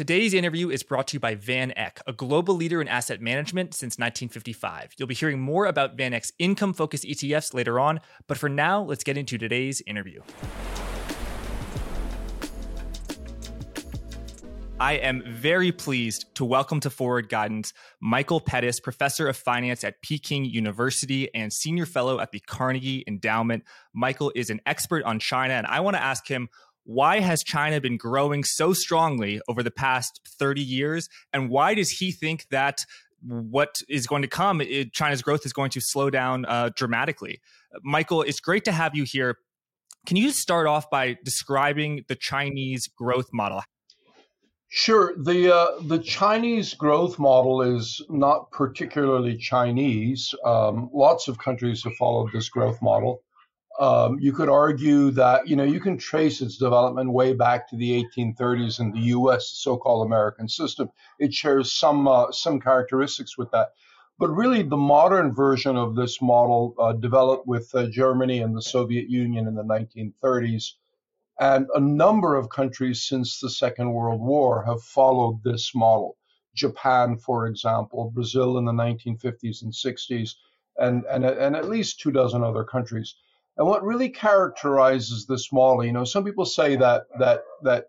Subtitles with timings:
[0.00, 3.74] Today's interview is brought to you by Van Eck, a global leader in asset management
[3.74, 4.94] since 1955.
[4.96, 8.80] You'll be hearing more about Van Eck's income focused ETFs later on, but for now,
[8.82, 10.22] let's get into today's interview.
[14.80, 20.00] I am very pleased to welcome to Forward Guidance Michael Pettis, professor of finance at
[20.00, 23.64] Peking University and senior fellow at the Carnegie Endowment.
[23.92, 26.48] Michael is an expert on China, and I want to ask him
[26.84, 31.08] why has China been growing so strongly over the past 30 years?
[31.32, 32.84] And why does he think that
[33.22, 37.40] what is going to come, it, China's growth is going to slow down uh, dramatically?
[37.82, 39.36] Michael, it's great to have you here.
[40.06, 43.62] Can you start off by describing the Chinese growth model?
[44.72, 45.14] Sure.
[45.18, 50.32] The uh, the Chinese growth model is not particularly Chinese.
[50.44, 53.22] Um, lots of countries have followed this growth model.
[53.78, 57.76] Um, you could argue that you know you can trace its development way back to
[57.76, 59.48] the 1830s in the U.S.
[59.48, 60.90] so-called American system.
[61.18, 63.70] It shares some uh, some characteristics with that,
[64.18, 68.62] but really the modern version of this model uh, developed with uh, Germany and the
[68.62, 70.72] Soviet Union in the 1930s
[71.40, 76.18] and a number of countries since the Second World War have followed this model.
[76.54, 80.34] Japan, for example, Brazil in the 1950s and 60s,
[80.76, 83.14] and, and, and at least two dozen other countries.
[83.56, 87.86] And what really characterizes this model, you know, some people say that that that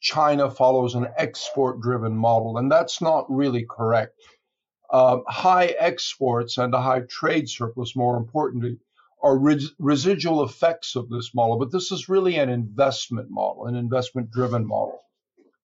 [0.00, 4.14] China follows an export-driven model, and that's not really correct.
[4.90, 8.78] Uh, high exports and a high trade surplus, more importantly,
[9.22, 13.74] are res- residual effects of this model, but this is really an investment model, an
[13.74, 15.00] investment driven model.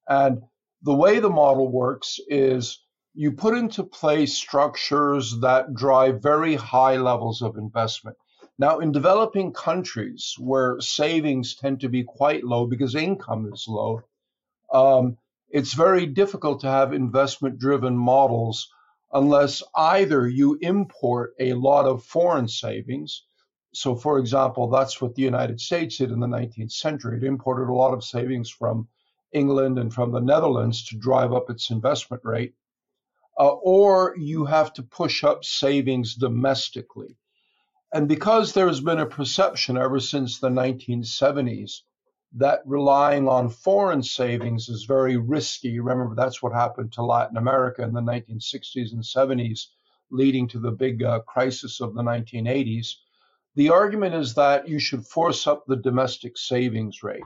[0.08, 0.42] And
[0.82, 6.96] the way the model works is you put into place structures that drive very high
[6.96, 8.16] levels of investment.
[8.58, 14.02] Now, in developing countries where savings tend to be quite low because income is low,
[14.72, 18.68] um, it's very difficult to have investment driven models
[19.12, 23.24] unless either you import a lot of foreign savings
[23.74, 27.16] so, for example, that's what the United States did in the 19th century.
[27.16, 28.86] It imported a lot of savings from
[29.32, 32.54] England and from the Netherlands to drive up its investment rate.
[33.36, 37.16] Uh, or you have to push up savings domestically.
[37.94, 41.80] And because there's been a perception ever since the 1970s
[42.34, 47.82] that relying on foreign savings is very risky, remember that's what happened to Latin America
[47.82, 49.68] in the 1960s and 70s,
[50.10, 52.96] leading to the big uh, crisis of the 1980s
[53.56, 57.22] the argument is that you should force up the domestic savings rate.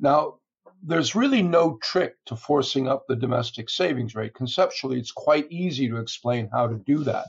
[0.00, 0.38] Now,
[0.82, 4.34] there's really no trick to forcing up the domestic savings rate.
[4.34, 7.26] Conceptually, it's quite easy to explain how to do that.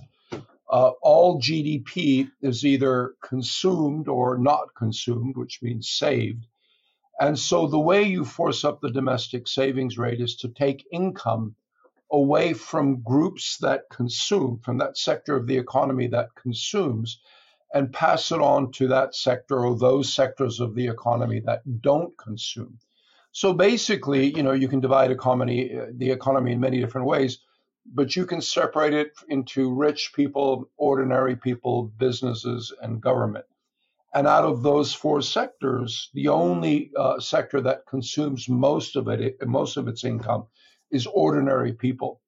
[0.75, 6.47] Uh, all GDP is either consumed or not consumed, which means saved.
[7.17, 11.55] And so the way you force up the domestic savings rate is to take income
[12.11, 17.21] away from groups that consume, from that sector of the economy that consumes,
[17.73, 22.17] and pass it on to that sector or those sectors of the economy that don't
[22.17, 22.77] consume.
[23.31, 27.39] So basically, you know, you can divide economy, uh, the economy in many different ways,
[27.93, 33.45] but you can separate it into rich people, ordinary people, businesses, and government.
[34.13, 39.37] And out of those four sectors, the only uh, sector that consumes most of it,
[39.45, 40.47] most of its income,
[40.89, 42.21] is ordinary people.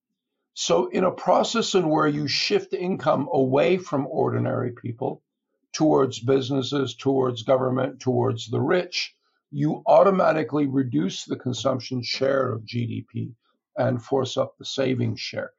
[0.53, 5.23] So, in a process in where you shift income away from ordinary people,
[5.71, 9.15] towards businesses, towards government, towards the rich,
[9.51, 13.33] you automatically reduce the consumption share of GDP
[13.77, 15.51] and force up the savings share.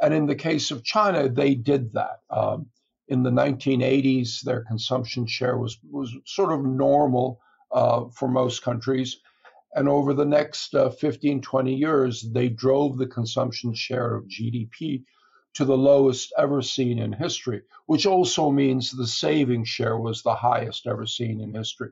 [0.00, 2.20] And in the case of China, they did that.
[2.30, 2.66] Um,
[3.08, 7.40] in the 1980s, their consumption share was, was sort of normal
[7.70, 9.18] uh, for most countries.
[9.74, 15.04] And over the next uh, 15, 20 years, they drove the consumption share of GDP
[15.54, 20.34] to the lowest ever seen in history, which also means the savings share was the
[20.34, 21.90] highest ever seen in history.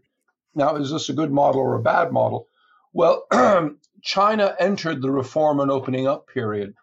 [0.54, 2.48] Now, is this a good model or a bad model?
[2.92, 3.26] Well,
[4.02, 6.74] China entered the reform and opening up period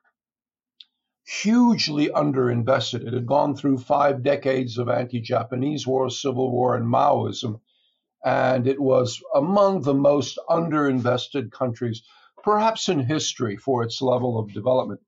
[1.28, 3.06] hugely underinvested.
[3.06, 7.60] It had gone through five decades of anti Japanese war, civil war, and Maoism,
[8.24, 12.02] and it was among the most underinvested countries,
[12.44, 15.02] perhaps in history, for its level of development.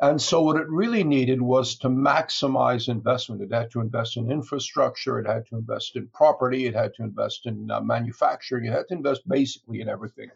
[0.00, 3.42] And so, what it really needed was to maximize investment.
[3.42, 7.02] It had to invest in infrastructure, it had to invest in property, it had to
[7.02, 10.30] invest in uh, manufacturing, it had to invest basically in everything.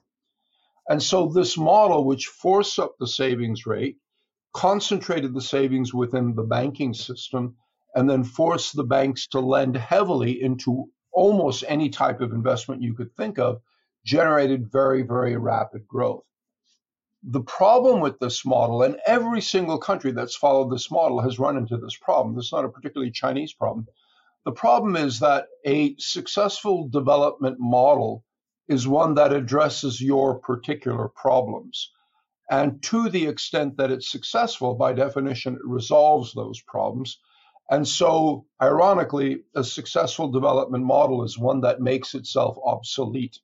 [0.89, 3.99] And so, this model, which forced up the savings rate,
[4.53, 7.55] concentrated the savings within the banking system,
[7.95, 12.95] and then forced the banks to lend heavily into almost any type of investment you
[12.95, 13.61] could think of,
[14.05, 16.25] generated very, very rapid growth.
[17.25, 21.57] The problem with this model, and every single country that's followed this model has run
[21.57, 22.35] into this problem.
[22.35, 23.87] This is not a particularly Chinese problem.
[24.45, 28.25] The problem is that a successful development model
[28.67, 31.93] is one that addresses your particular problems.
[32.51, 37.21] And to the extent that it's successful, by definition, it resolves those problems.
[37.71, 43.39] And so, ironically, a successful development model is one that makes itself obsolete.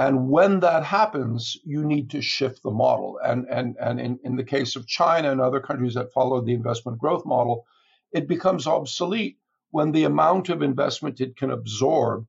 [0.00, 3.20] And when that happens, you need to shift the model.
[3.22, 6.54] And, and, and in, in the case of China and other countries that follow the
[6.54, 7.66] investment growth model,
[8.10, 9.36] it becomes obsolete
[9.72, 12.26] when the amount of investment it can absorb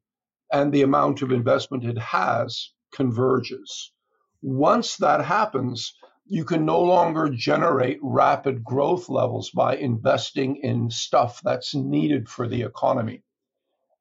[0.51, 3.93] and the amount of investment it has converges.
[4.41, 5.93] Once that happens,
[6.25, 12.49] you can no longer generate rapid growth levels by investing in stuff that's needed for
[12.49, 13.23] the economy.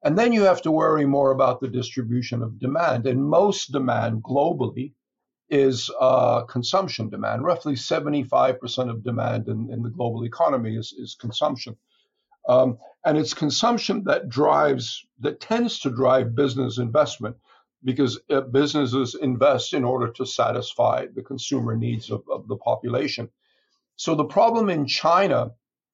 [0.03, 3.05] And then you have to worry more about the distribution of demand.
[3.05, 4.93] And most demand globally
[5.49, 7.43] is uh, consumption demand.
[7.43, 11.75] Roughly 75% of demand in, in, the global economy is, is consumption.
[12.47, 17.35] Um, and it's consumption that drives, that tends to drive business investment
[17.83, 23.29] because uh, businesses invest in order to satisfy the consumer needs of, of the population.
[23.97, 25.51] So the problem in China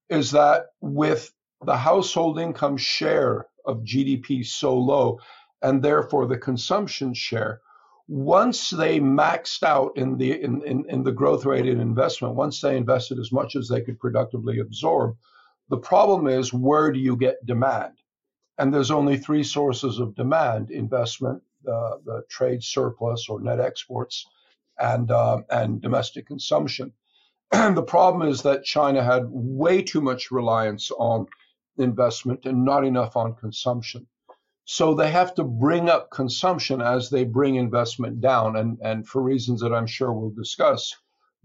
[0.09, 1.33] is that with
[1.65, 5.19] the household income share of GDP so low,
[5.61, 7.61] and therefore the consumption share,
[8.07, 12.61] once they maxed out in the in, in, in the growth rate in investment, once
[12.61, 15.15] they invested as much as they could productively absorb,
[15.69, 17.93] the problem is where do you get demand?
[18.57, 24.25] And there's only three sources of demand investment, the, the trade surplus or net exports,
[24.79, 26.93] and, uh, and domestic consumption.
[27.51, 31.27] And the problem is that China had way too much reliance on
[31.79, 34.07] investment and not enough on consumption.
[34.65, 38.57] So they have to bring up consumption as they bring investment down.
[38.57, 40.93] And, and for reasons that I'm sure we'll discuss,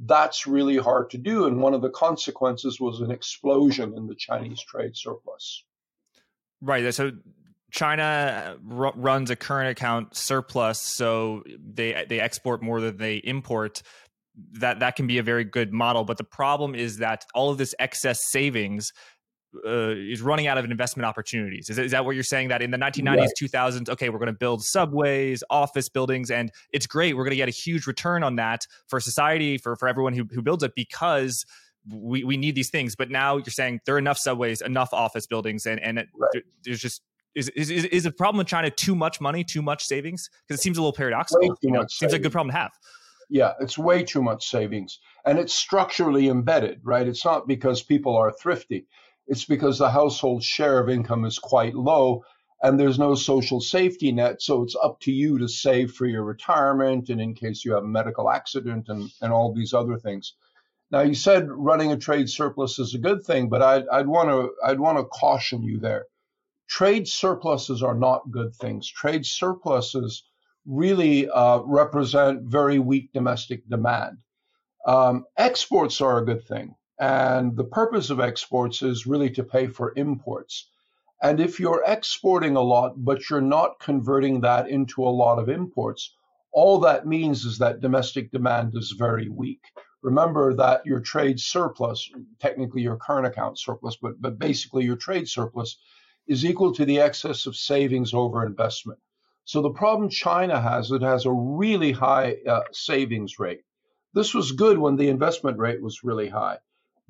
[0.01, 1.47] that's really hard to do.
[1.47, 5.65] And one of the consequences was an explosion in the Chinese trade surplus.
[6.61, 6.93] Right.
[6.93, 7.13] So
[7.73, 13.17] China uh, r- runs a current account surplus, so they they export more than they
[13.17, 13.83] import.
[14.61, 17.59] That that can be a very good model, but the problem is that all of
[17.59, 18.93] this excess savings
[19.67, 21.69] uh, is running out of investment opportunities.
[21.71, 22.49] Is, is that what you're saying?
[22.49, 23.31] That in the 1990s, right.
[23.41, 27.17] 2000s, okay, we're going to build subways, office buildings, and it's great.
[27.17, 30.25] We're going to get a huge return on that for society, for for everyone who
[30.33, 31.45] who builds it, because
[31.91, 32.95] we, we need these things.
[32.97, 36.43] But now you're saying there are enough subways, enough office buildings, and and it, right.
[36.65, 37.03] there's just
[37.35, 40.29] is, is is the problem with China too much money, too much savings?
[40.47, 41.57] Because it seems a little paradoxical.
[41.63, 42.73] You know, seems like a good problem to have.
[43.31, 47.07] Yeah, it's way too much savings, and it's structurally embedded, right?
[47.09, 48.87] It's not because people are thrifty;
[49.27, 52.25] it's because the household share of income is quite low,
[52.63, 54.43] and there's no social safety net.
[54.43, 57.85] So it's up to you to save for your retirement and in case you have
[57.85, 60.35] a medical accident and and all these other things.
[60.93, 64.29] Now, you said running a trade surplus is a good thing, but I'd, I'd want
[64.29, 66.05] to I'd want to caution you there.
[66.69, 68.89] Trade surpluses are not good things.
[68.89, 70.25] Trade surpluses
[70.67, 74.19] really uh, represent very weak domestic demand.
[74.87, 79.67] Um, exports are a good thing, and the purpose of exports is really to pay
[79.67, 80.71] for imports.
[81.23, 85.49] And if you're exporting a lot, but you're not converting that into a lot of
[85.49, 86.15] imports,
[86.53, 89.63] all that means is that domestic demand is very weak
[90.03, 95.29] remember that your trade surplus, technically your current account surplus, but, but basically your trade
[95.29, 95.79] surplus
[96.27, 98.99] is equal to the excess of savings over investment.
[99.45, 103.63] So the problem China has, is it has a really high uh, savings rate.
[104.15, 106.59] This was good when the investment rate was really high.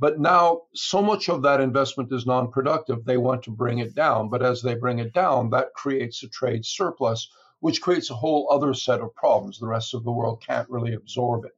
[0.03, 3.95] But now so much of that investment is non productive, they want to bring it
[3.95, 4.31] down.
[4.31, 7.31] But as they bring it down, that creates a trade surplus,
[7.61, 9.61] which creates a whole other set of problems.
[9.61, 11.53] The rest of the world can't really absorb it.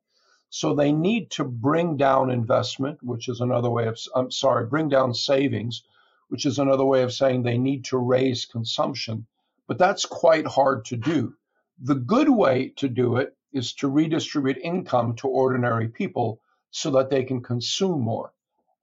[0.51, 4.91] So they need to bring down investment, which is another way of, I'm sorry, bring
[4.91, 5.83] down savings,
[6.29, 9.27] which is another way of saying they need to raise consumption.
[9.67, 11.33] But that's quite hard to do.
[11.81, 17.09] The good way to do it is to redistribute income to ordinary people so that
[17.09, 18.34] they can consume more.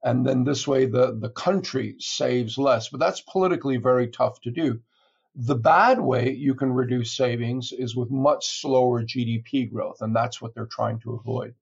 [0.04, 2.88] And then this way the, the country saves less.
[2.88, 4.80] But that's politically very tough to do.
[5.34, 10.42] The bad way you can reduce savings is with much slower GDP growth, and that's
[10.42, 11.54] what they're trying to avoid.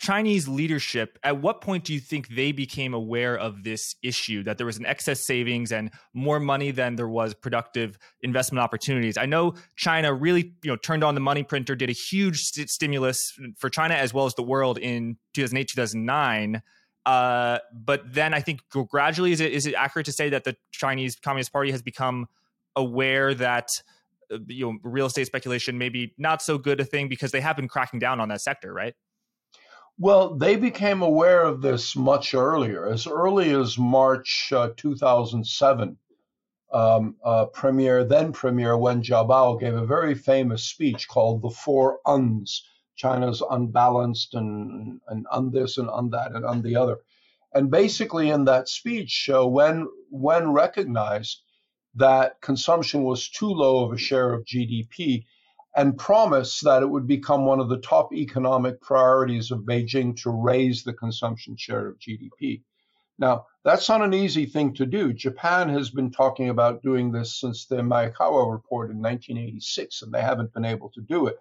[0.00, 4.58] Chinese leadership, at what point do you think they became aware of this issue that
[4.58, 9.16] there was an excess savings and more money than there was productive investment opportunities?
[9.16, 12.68] I know China really, you know, turned on the money printer, did a huge st-
[12.68, 16.62] stimulus for China as well as the world in 2008, 2009.
[17.06, 18.60] Uh, but then I think
[18.90, 22.26] gradually, is it is it accurate to say that the Chinese Communist Party has become
[22.76, 23.68] aware that
[24.32, 27.56] uh, you know real estate speculation maybe not so good a thing because they have
[27.56, 28.94] been cracking down on that sector, right?
[29.98, 35.98] Well, they became aware of this much earlier, as early as March uh, 2007.
[36.72, 42.00] Um, uh, Premier, then Premier Wen Jiabao gave a very famous speech called "The Four
[42.04, 42.64] Uns."
[42.96, 46.98] China's unbalanced and and on this and on that and on the other,
[47.52, 51.40] and basically in that speech, uh, Wen Wen recognized
[51.94, 55.24] that consumption was too low of a share of GDP
[55.76, 60.30] and promised that it would become one of the top economic priorities of Beijing to
[60.30, 62.62] raise the consumption share of GDP.
[63.18, 65.12] Now, that's not an easy thing to do.
[65.12, 70.20] Japan has been talking about doing this since the Maekawa report in 1986, and they
[70.20, 71.38] haven't been able to do it.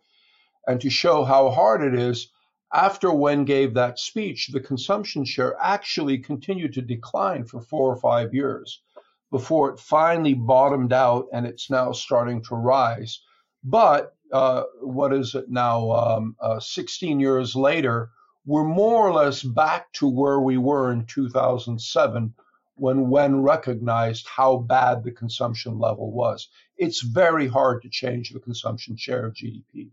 [0.68, 2.32] And to show how hard it is,
[2.74, 7.98] after Wen gave that speech, the consumption share actually continued to decline for four or
[7.98, 8.82] five years
[9.30, 13.22] before it finally bottomed out and it's now starting to rise.
[13.64, 18.10] But uh, what is it now, um, uh, 16 years later,
[18.46, 22.34] we're more or less back to where we were in 2007
[22.76, 26.50] when Wen recognized how bad the consumption level was.
[26.78, 29.92] It's very hard to change the consumption share of GDP.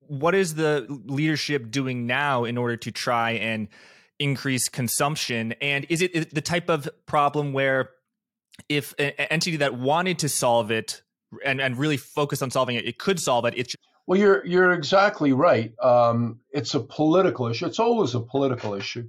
[0.00, 3.68] What is the leadership doing now in order to try and
[4.18, 5.54] increase consumption?
[5.62, 7.90] And is it the type of problem where
[8.68, 11.02] if an entity that wanted to solve it
[11.44, 13.54] and, and really focus on solving it, it could solve it.
[13.56, 15.72] It's well, you're you're exactly right.
[15.78, 17.66] Um, it's a political issue.
[17.66, 19.08] It's always a political issue.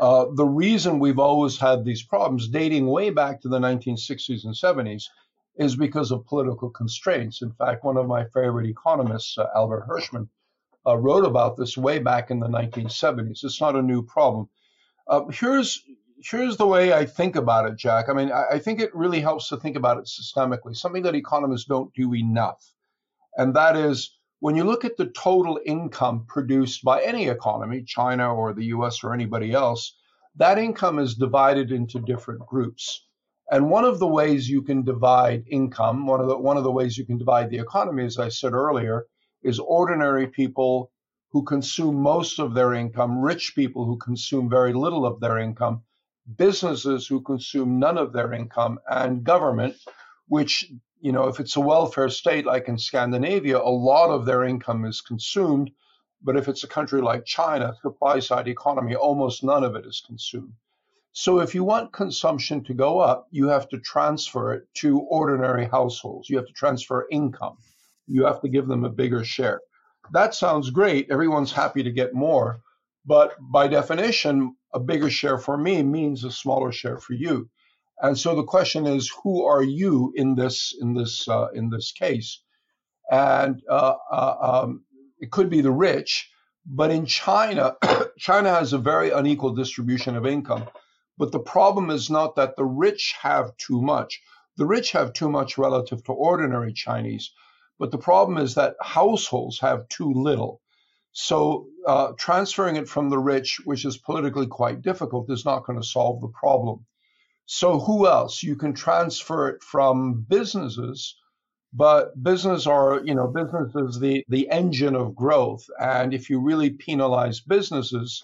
[0.00, 4.54] Uh, the reason we've always had these problems, dating way back to the 1960s and
[4.54, 5.04] 70s,
[5.56, 7.42] is because of political constraints.
[7.42, 10.28] In fact, one of my favorite economists, uh, Albert Hirschman,
[10.86, 13.44] uh, wrote about this way back in the 1970s.
[13.44, 14.48] It's not a new problem.
[15.06, 15.84] Uh, here's
[16.22, 18.08] here's the way I think about it, Jack.
[18.08, 21.14] I mean, I, I think it really helps to think about it systemically, something that
[21.14, 22.74] economists don't do enough.
[23.36, 28.34] And that is when you look at the total income produced by any economy, China
[28.34, 29.96] or the US or anybody else,
[30.36, 33.06] that income is divided into different groups.
[33.50, 36.70] And one of the ways you can divide income, one of the one of the
[36.70, 39.06] ways you can divide the economy, as I said earlier,
[39.42, 40.92] is ordinary people
[41.32, 45.82] who consume most of their income, rich people who consume very little of their income,
[46.36, 49.76] businesses who consume none of their income, and government,
[50.28, 50.70] which,
[51.00, 54.84] you know, if it's a welfare state like in Scandinavia, a lot of their income
[54.84, 55.70] is consumed.
[56.22, 60.02] But if it's a country like China, supply side economy, almost none of it is
[60.06, 60.52] consumed.
[61.12, 65.64] So if you want consumption to go up, you have to transfer it to ordinary
[65.64, 66.28] households.
[66.28, 67.56] You have to transfer income.
[68.06, 69.60] You have to give them a bigger share.
[70.12, 71.10] That sounds great.
[71.10, 72.60] Everyone's happy to get more.
[73.06, 77.48] But by definition, a bigger share for me means a smaller share for you.
[78.02, 81.92] And so the question is, who are you in this in this uh, in this
[81.92, 82.42] case?
[83.10, 84.84] And uh, uh, um,
[85.18, 86.30] it could be the rich,
[86.64, 87.76] but in China,
[88.18, 90.66] China has a very unequal distribution of income.
[91.18, 94.22] But the problem is not that the rich have too much.
[94.56, 97.32] The rich have too much relative to ordinary Chinese.
[97.78, 100.60] But the problem is that households have too little.
[101.12, 105.80] So uh, transferring it from the rich, which is politically quite difficult, is not going
[105.80, 106.84] to solve the problem.
[107.46, 108.42] So who else?
[108.42, 111.16] You can transfer it from businesses,
[111.72, 115.64] but business are, you know, business is the, the engine of growth.
[115.80, 118.22] And if you really penalize businesses,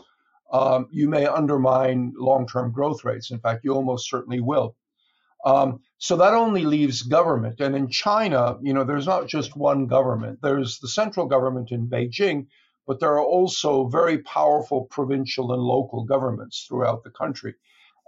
[0.53, 3.31] um, you may undermine long-term growth rates.
[3.31, 4.77] In fact, you almost certainly will.
[5.45, 7.61] Um, so that only leaves government.
[7.61, 10.41] And in China, you know, there's not just one government.
[10.43, 12.47] There's the central government in Beijing,
[12.87, 17.55] but there are also very powerful provincial and local governments throughout the country.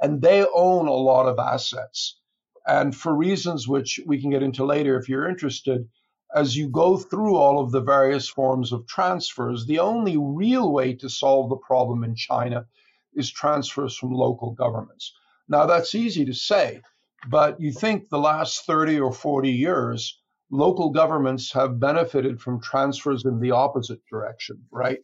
[0.00, 2.18] And they own a lot of assets.
[2.66, 5.88] And for reasons which we can get into later if you're interested,
[6.35, 10.94] as you go through all of the various forms of transfers, the only real way
[10.94, 12.66] to solve the problem in China
[13.14, 15.14] is transfers from local governments.
[15.49, 16.82] Now, that's easy to say,
[17.28, 20.20] but you think the last 30 or 40 years,
[20.50, 24.99] local governments have benefited from transfers in the opposite direction, right?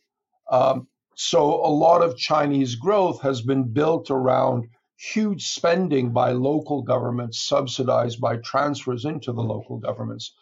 [0.51, 6.83] Um, so a lot of Chinese growth has been built around huge spending by local
[6.83, 10.33] governments, subsidized by transfers into the local governments.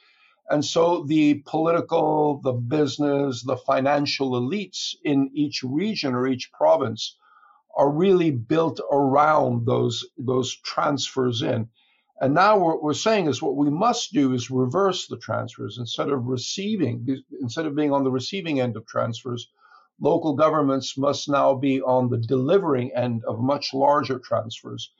[0.50, 7.16] And so the political, the business, the financial elites in each region or each province
[7.76, 11.68] are really built around those, those transfers in.
[12.22, 16.08] And now what we're saying is what we must do is reverse the transfers instead
[16.08, 17.04] of receiving,
[17.40, 19.50] instead of being on the receiving end of transfers,
[20.00, 24.92] local governments must now be on the delivering end of much larger transfers.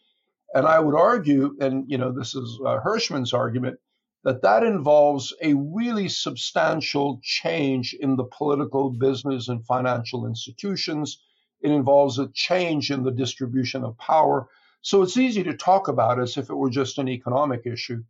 [0.53, 3.79] And I would argue, and you know, this is uh, Hirschman's argument,
[4.25, 11.23] that that involves a really substantial change in the political, business, and financial institutions.
[11.61, 14.49] It involves a change in the distribution of power.
[14.83, 18.03] So it's easy to talk about as if it were just an economic issue,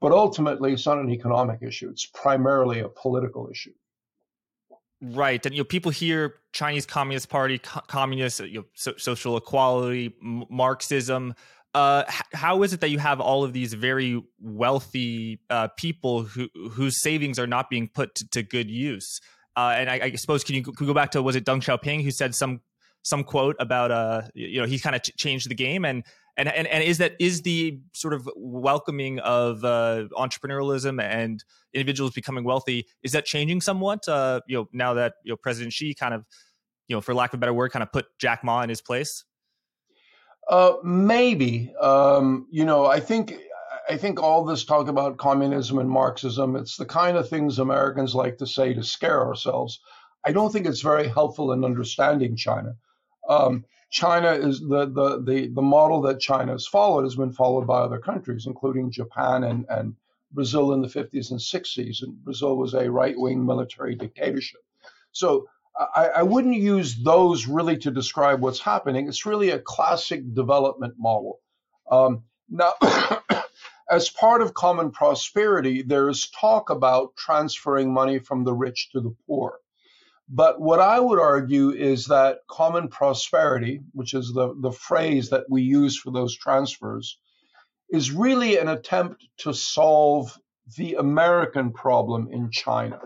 [0.00, 1.88] but ultimately it's not an economic issue.
[1.88, 3.72] It's primarily a political issue.
[5.00, 9.36] Right, and you know, people hear Chinese Communist Party, co- communist, you know, so, social
[9.36, 11.34] equality, m- Marxism.
[11.74, 16.48] Uh, how is it that you have all of these very wealthy uh, people who
[16.70, 19.20] whose savings are not being put to, to good use?
[19.54, 21.62] Uh, and I, I, suppose can you, can you go back to was it Deng
[21.62, 22.60] Xiaoping who said some
[23.06, 26.02] some quote about uh you know he kind of ch- changed the game and
[26.36, 32.12] and and and is that is the sort of welcoming of uh, entrepreneurialism and individuals
[32.12, 34.06] becoming wealthy is that changing somewhat?
[34.08, 36.24] Uh, you know, now that you know President Xi kind of,
[36.88, 38.82] you know, for lack of a better word, kind of put Jack Ma in his
[38.82, 39.24] place.
[40.48, 41.72] Uh, maybe.
[41.80, 43.34] Um, you know, I think
[43.88, 48.14] I think all this talk about communism and Marxism, it's the kind of things Americans
[48.14, 49.80] like to say to scare ourselves.
[50.24, 52.74] I don't think it's very helpful in understanding China.
[53.28, 57.66] Um, China is the, the, the, the model that China has followed has been followed
[57.66, 59.94] by other countries, including Japan and, and
[60.32, 62.02] Brazil in the 50s and 60s.
[62.02, 64.60] And Brazil was a right wing military dictatorship.
[65.12, 65.48] So
[65.94, 69.08] I, I, wouldn't use those really to describe what's happening.
[69.08, 71.40] It's really a classic development model.
[71.90, 72.72] Um, now,
[73.90, 79.14] as part of common prosperity, there's talk about transferring money from the rich to the
[79.26, 79.60] poor.
[80.28, 85.44] But what I would argue is that common prosperity, which is the, the phrase that
[85.48, 87.18] we use for those transfers,
[87.90, 90.36] is really an attempt to solve
[90.76, 93.00] the American problem in China.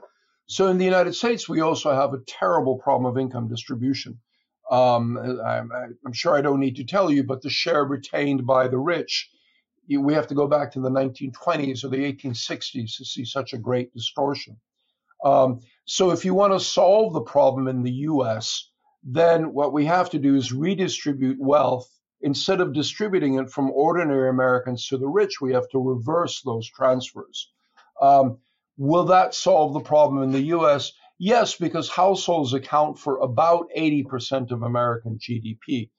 [0.46, 4.18] So in the United States, we also have a terrible problem of income distribution.
[4.70, 5.70] Um, I'm,
[6.06, 9.30] I'm, sure I don't need to tell you, but the share retained by the rich,
[9.88, 13.58] we have to go back to the 1920s or the 1860s to see such a
[13.58, 14.56] great distortion.
[15.24, 18.70] Um, so if you want to solve the problem in the US,
[19.02, 21.88] then what we have to do is redistribute wealth.
[22.21, 26.69] Instead of distributing it from ordinary Americans to the rich, we have to reverse those
[26.69, 27.50] transfers.
[28.00, 28.38] Um,
[28.76, 30.93] will that solve the problem in the US?
[31.19, 35.90] Yes, because households account for about 80% of American GDP.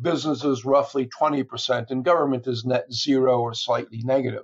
[0.00, 4.42] Businesses roughly 20%, and government is net zero or slightly negative.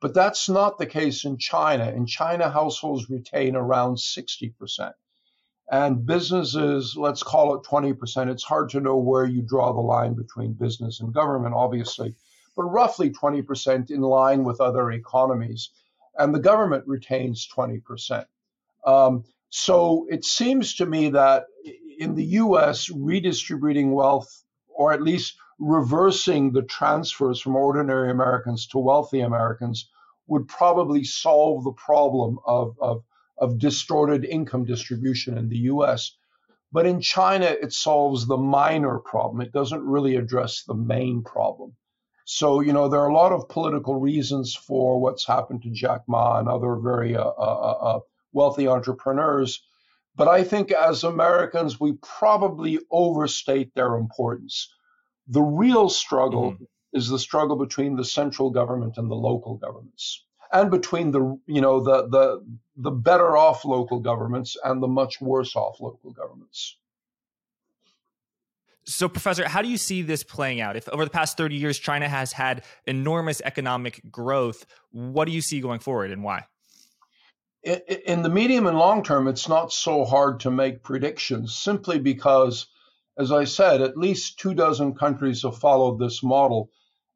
[0.00, 1.90] But that's not the case in China.
[1.90, 4.92] In China, households retain around 60%.
[5.70, 8.28] And businesses, let's call it 20%.
[8.28, 12.16] It's hard to know where you draw the line between business and government, obviously,
[12.56, 15.70] but roughly 20% in line with other economies.
[16.18, 18.24] And the government retains 20%.
[18.84, 21.44] Um, so it seems to me that
[21.98, 28.78] in the US, redistributing wealth, or at least reversing the transfers from ordinary Americans to
[28.78, 29.90] wealthy Americans
[30.26, 33.04] would probably solve the problem of, of,
[33.36, 36.16] of distorted income distribution in the US.
[36.72, 39.42] But in China, it solves the minor problem.
[39.42, 41.76] It doesn't really address the main problem.
[42.24, 46.02] So, you know, there are a lot of political reasons for what's happened to Jack
[46.06, 48.00] Ma and other very uh, uh, uh, uh
[48.32, 49.62] wealthy entrepreneurs.
[50.14, 54.72] But I think as Americans, we probably overstate their importance.
[55.30, 56.64] The real struggle mm-hmm.
[56.92, 61.60] is the struggle between the central government and the local governments, and between the you
[61.60, 62.44] know the the
[62.76, 66.76] the better off local governments and the much worse off local governments.
[68.84, 70.74] So, Professor, how do you see this playing out?
[70.74, 75.42] If over the past 30 years, China has had enormous economic growth, what do you
[75.42, 76.46] see going forward and why?
[77.62, 82.66] In the medium and long term, it's not so hard to make predictions simply because
[83.18, 86.70] as I said, at least two dozen countries have followed this model,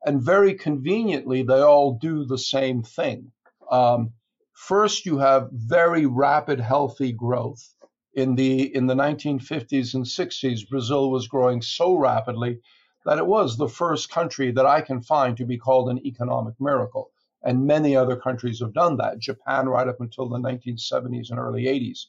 [0.05, 3.33] and very conveniently, they all do the same thing.
[3.71, 4.13] Um,
[4.53, 7.75] first, you have very rapid, healthy growth.
[8.13, 12.61] In the in the 1950s and 60s, Brazil was growing so rapidly
[13.05, 16.55] that it was the first country that I can find to be called an economic
[16.61, 17.11] miracle.
[17.43, 19.19] And many other countries have done that.
[19.19, 22.07] Japan, right up until the 1970s and early 80s.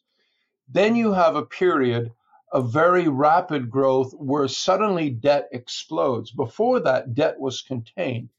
[0.68, 2.12] Then you have a period
[2.56, 6.32] a very rapid growth where suddenly debt explodes.
[6.32, 8.30] Before that, debt was contained.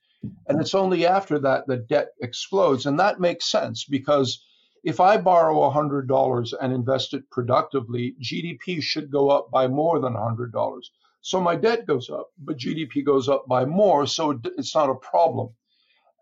[0.46, 2.86] And it's only after that that debt explodes.
[2.86, 4.42] And that makes sense because
[4.82, 10.14] if I borrow $100 and invest it productively, GDP should go up by more than
[10.14, 10.80] $100.
[11.20, 14.06] So my debt goes up, but GDP goes up by more.
[14.06, 15.50] So it's not a problem.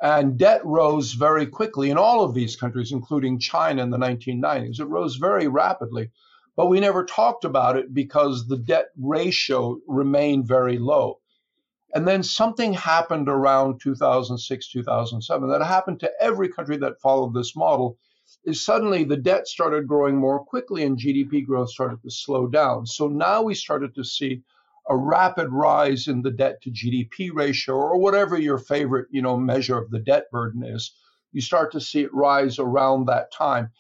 [0.03, 4.81] And debt rose very quickly in all of these countries, including China in the 1990s.
[4.81, 6.11] It rose very rapidly
[6.57, 11.19] but we never talked about it because the debt ratio remained very low.
[11.95, 17.55] And then something happened around 2006, 2007 that happened to every country that followed this
[17.55, 17.99] model
[18.45, 22.87] is suddenly the debt started growing more quickly and GDP growth started to slow down.
[22.87, 24.43] So now we started to see
[24.89, 29.37] a rapid rise in the debt to GDP ratio or whatever your favorite, you know,
[29.37, 30.93] measure of the debt burden is.
[31.33, 33.71] You start to see it rise around that time.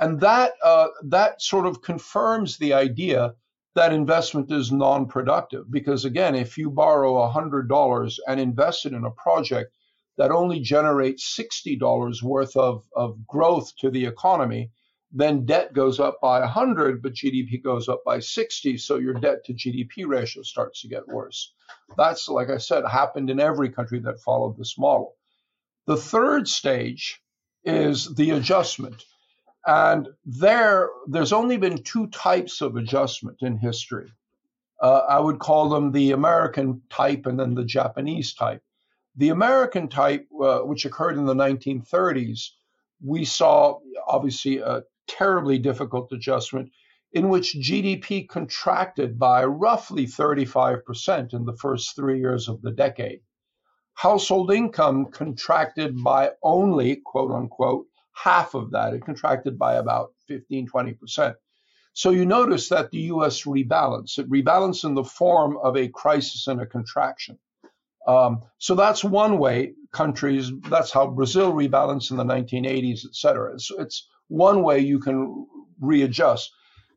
[0.00, 3.34] And that uh, that sort of confirms the idea
[3.74, 9.10] that investment is non-productive because again, if you borrow $100 and invest it in a
[9.10, 9.72] project
[10.16, 14.70] that only generates $60 worth of, of growth to the economy,
[15.12, 18.78] then debt goes up by 100, but GDP goes up by 60.
[18.78, 21.52] So your debt to GDP ratio starts to get worse.
[21.96, 25.14] That's, like I said, happened in every country that followed this model.
[25.86, 27.22] The third stage
[27.64, 29.04] is the adjustment.
[29.68, 34.10] And there, there's only been two types of adjustment in history.
[34.80, 38.62] Uh, I would call them the American type and then the Japanese type.
[39.16, 42.48] The American type, uh, which occurred in the 1930s,
[43.04, 46.70] we saw obviously a terribly difficult adjustment
[47.12, 53.20] in which GDP contracted by roughly 35% in the first three years of the decade.
[53.92, 57.84] Household income contracted by only, quote unquote,
[58.22, 58.94] half of that.
[58.94, 61.34] It contracted by about 15, 20%.
[61.92, 64.18] So you notice that the US rebalanced.
[64.18, 67.38] It rebalanced in the form of a crisis and a contraction.
[68.06, 73.52] Um, so that's one way countries, that's how Brazil rebalanced in the 1980s, et cetera.
[73.54, 75.46] It's, it's one way you can
[75.80, 76.50] readjust.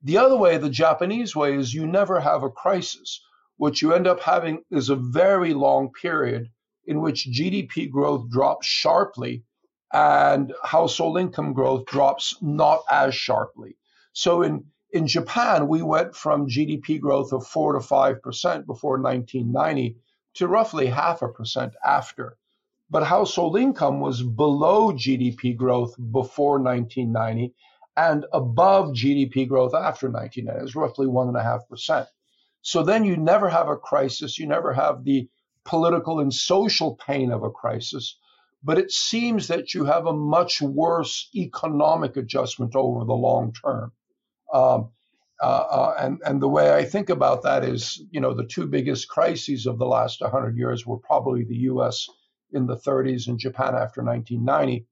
[0.04, 3.22] The other way, the Japanese way, is you never have a crisis.
[3.58, 6.50] What you end up having is a very long period
[6.86, 9.44] in which GDP growth drops sharply
[9.94, 13.78] and household income growth drops not as sharply.
[14.14, 19.00] So in in Japan, we went from GDP growth of four to five percent before
[19.00, 19.96] 1990
[20.36, 22.38] to roughly half a percent after.
[22.90, 27.54] But household income was below GDP growth before 1990
[27.96, 30.60] and above GDP growth after 1990.
[30.60, 32.08] It was roughly one and a half percent.
[32.62, 34.38] So then you never have a crisis.
[34.38, 35.30] You never have the
[35.64, 38.18] political and social pain of a crisis.
[38.64, 43.92] But it seems that you have a much worse economic adjustment over the long term.
[44.54, 44.90] Um,
[45.42, 48.68] uh, uh, and and the way I think about that is, you know, the two
[48.68, 52.08] biggest crises of the last 100 years were probably the U.S.
[52.52, 54.86] in the 30s and Japan after 1990.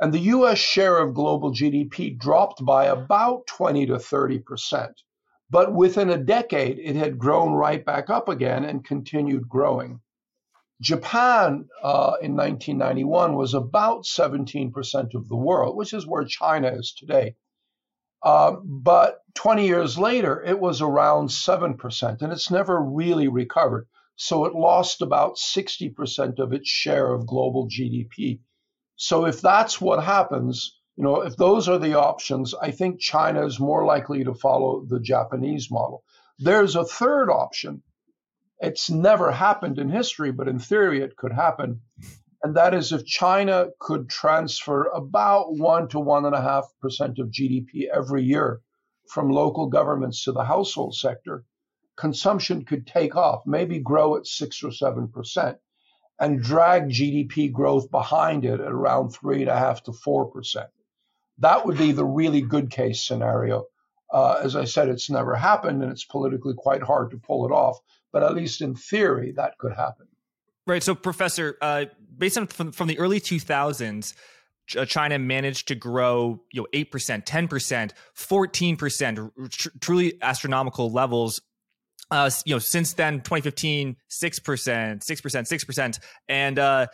[0.00, 0.58] And the U.S.
[0.58, 5.02] share of global GDP dropped by about 20 to 30 percent.
[5.50, 10.00] But within a decade, it had grown right back up again and continued growing.
[10.80, 16.94] Japan uh, in 1991 was about 17% of the world, which is where China is
[16.96, 17.36] today.
[18.22, 23.88] Uh, but 20 years later, it was around 7%, and it's never really recovered.
[24.16, 28.40] So it lost about 60% of its share of global GDP.
[28.96, 33.46] So if that's what happens, you know, if those are the options, I think China
[33.46, 36.04] is more likely to follow the Japanese model.
[36.38, 37.82] There's a third option.
[38.60, 41.80] It's never happened in history, but in theory, it could happen
[42.42, 47.18] and that is if China could transfer about one to one and a half percent
[47.18, 48.62] of GDP every year
[49.08, 51.44] from local governments to the household sector,
[51.96, 55.58] consumption could take off, maybe grow at six or seven percent,
[56.18, 60.70] and drag GDP growth behind it at around three and a half to four percent.
[61.38, 63.66] That would be the really good case scenario.
[64.12, 67.52] Uh, as I said, it's never happened, and it's politically quite hard to pull it
[67.52, 67.78] off.
[68.12, 70.06] But at least in theory, that could happen.
[70.66, 70.82] Right.
[70.82, 74.14] So, Professor, uh, based on from, from the early 2000s,
[74.76, 79.18] uh, China managed to grow, you know, eight percent, ten percent, fourteen percent,
[79.80, 81.40] truly astronomical levels.
[82.10, 86.86] Uh, you know, since then, 2015, six percent, six percent, six percent, and uh,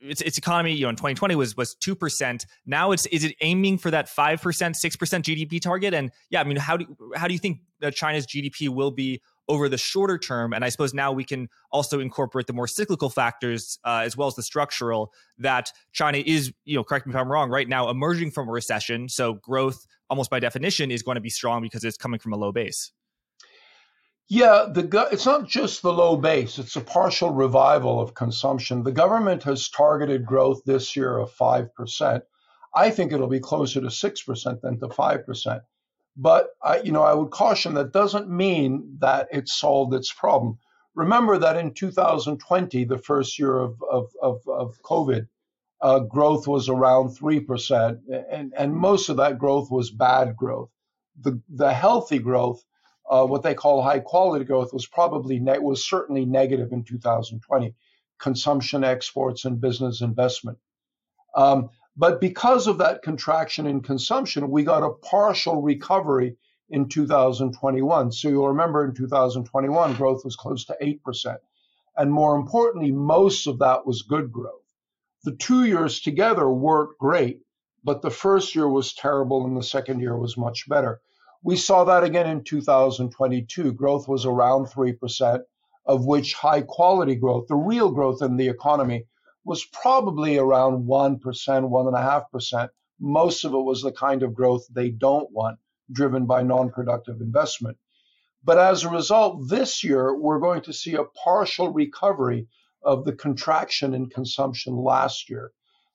[0.00, 2.46] its its economy, you know, in 2020 was was two percent.
[2.66, 5.94] Now it's is it aiming for that five percent, six percent GDP target?
[5.94, 7.60] And yeah, I mean, how do how do you think
[7.92, 10.52] China's GDP will be over the shorter term.
[10.52, 14.28] And I suppose now we can also incorporate the more cyclical factors uh, as well
[14.28, 17.88] as the structural that China is, you know, correct me if I'm wrong, right now
[17.88, 19.08] emerging from a recession.
[19.08, 22.36] So growth, almost by definition, is going to be strong because it's coming from a
[22.36, 22.92] low base.
[24.30, 28.82] Yeah, the it's not just the low base; it's a partial revival of consumption.
[28.82, 32.24] The government has targeted growth this year of five percent.
[32.74, 35.62] I think it'll be closer to six percent than to five percent.
[36.18, 40.58] But I, you know, I would caution that doesn't mean that it solved its problem.
[40.94, 45.28] Remember that in 2020, the first year of of of, of COVID,
[45.80, 48.00] uh, growth was around three percent,
[48.30, 50.70] and and most of that growth was bad growth.
[51.20, 52.64] The the healthy growth
[53.08, 57.74] uh, what they call high quality growth was probably ne- was certainly negative in 2020.
[58.18, 60.58] Consumption, exports, and business investment.
[61.34, 66.36] Um, but because of that contraction in consumption, we got a partial recovery
[66.70, 68.12] in 2021.
[68.12, 71.36] So you'll remember in 2021, growth was close to 8%.
[71.96, 74.62] And more importantly, most of that was good growth.
[75.24, 77.40] The two years together weren't great,
[77.82, 81.00] but the first year was terrible and the second year was much better.
[81.42, 83.72] We saw that again in 2022.
[83.72, 85.42] Growth was around 3%,
[85.84, 89.06] of which high quality growth, the real growth in the economy,
[89.48, 92.68] was probably around 1%, 1.5%.
[93.00, 95.58] Most of it was the kind of growth they don't want,
[95.90, 97.78] driven by non productive investment.
[98.44, 102.46] But as a result, this year, we're going to see a partial recovery
[102.82, 105.52] of the contraction in consumption last year.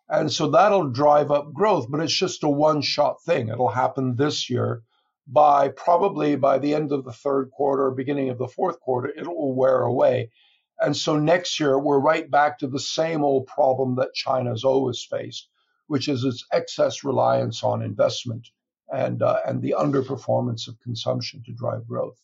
[0.10, 3.50] And so that'll drive up growth, but it's just a one shot thing.
[3.50, 4.84] It'll happen this year
[5.28, 9.28] by probably by the end of the third quarter, beginning of the fourth quarter, it
[9.28, 10.32] will wear away.
[10.84, 15.02] And so next year, we're right back to the same old problem that China's always
[15.02, 15.48] faced,
[15.88, 18.50] which is its excess reliance on investment
[18.92, 22.18] and, uh, and the underperformance of consumption to drive growth.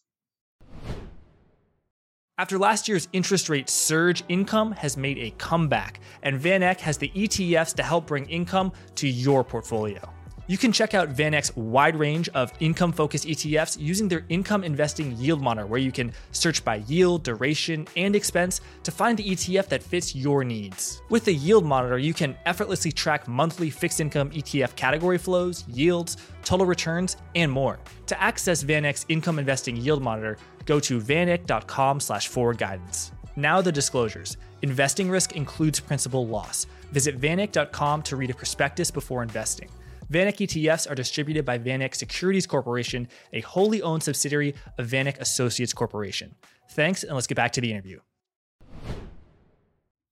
[2.38, 7.10] After last year's interest rate surge, income has made a comeback, and VanEck has the
[7.10, 10.19] ETFs to help bring income to your portfolio.
[10.50, 15.16] You can check out VanEck's wide range of income focused ETFs using their income investing
[15.16, 19.68] yield monitor, where you can search by yield, duration, and expense to find the ETF
[19.68, 21.04] that fits your needs.
[21.10, 26.18] With the yield monitor, you can effortlessly track monthly fixed income ETF category flows, yields,
[26.44, 27.78] total returns, and more.
[28.08, 30.36] To access VanEck's income investing yield monitor,
[30.66, 33.12] go to vaneck.com slash forward guidance.
[33.36, 34.38] Now the disclosures.
[34.64, 36.66] Investing risk includes principal loss.
[36.92, 39.70] Visit vaneck.com to read a prospectus before investing.
[40.12, 45.74] VanEck ETFs are distributed by VanEck Securities Corporation, a wholly owned subsidiary of VanEck Associates
[45.74, 46.36] Corporation.
[46.72, 48.00] Thanks, and let's get back to the interview.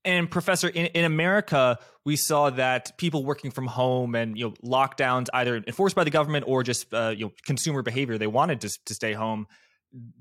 [0.05, 4.53] And Professor, in, in America, we saw that people working from home and you know
[4.63, 8.61] lockdowns, either enforced by the government or just uh, you know consumer behavior, they wanted
[8.61, 9.47] to, to stay home,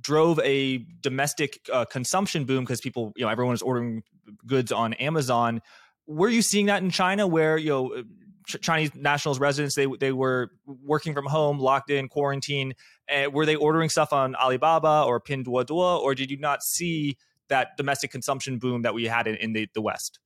[0.00, 4.02] drove a domestic uh, consumption boom because people, you know, everyone was ordering
[4.44, 5.60] goods on Amazon.
[6.08, 8.02] Were you seeing that in China, where you know
[8.46, 12.74] Chinese nationals residents they they were working from home, locked in quarantine.
[13.12, 17.16] Uh, were they ordering stuff on Alibaba or Pinduoduo, or did you not see
[17.48, 20.18] that domestic consumption boom that we had in, in the, the West?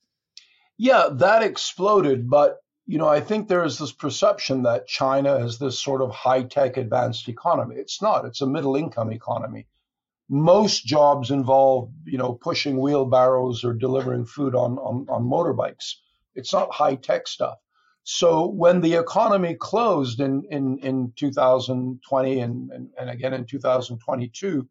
[0.78, 5.58] Yeah, that exploded, but you know, I think there is this perception that China is
[5.58, 7.76] this sort of high tech advanced economy.
[7.76, 8.24] It's not.
[8.24, 9.68] It's a middle income economy.
[10.28, 15.94] Most jobs involve, you know, pushing wheelbarrows or delivering food on, on, on motorbikes.
[16.34, 17.58] It's not high tech stuff.
[18.04, 24.66] So when the economy closed in, in, in 2020 and, and, and again in 2022,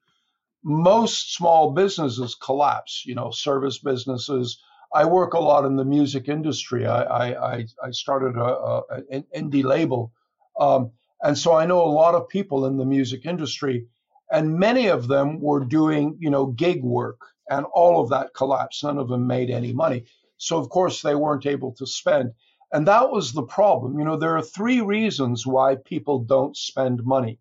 [0.63, 4.62] most small businesses collapse, you know, service businesses.
[4.94, 6.86] I work a lot in the music industry.
[6.86, 10.12] I, I, I started a, a, an indie label.
[10.60, 13.88] Um, and so I know a lot of people in the music industry,
[14.32, 18.84] and many of them were doing, you know, gig work, and all of that collapsed.
[18.84, 20.06] None of them made any money.
[20.38, 22.34] So, of course, they weren't able to spend.
[22.71, 23.97] And that was the problem.
[23.97, 27.39] You know, there are three reasons why people don't spend money.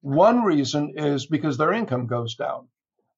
[0.00, 2.68] One reason is because their income goes down.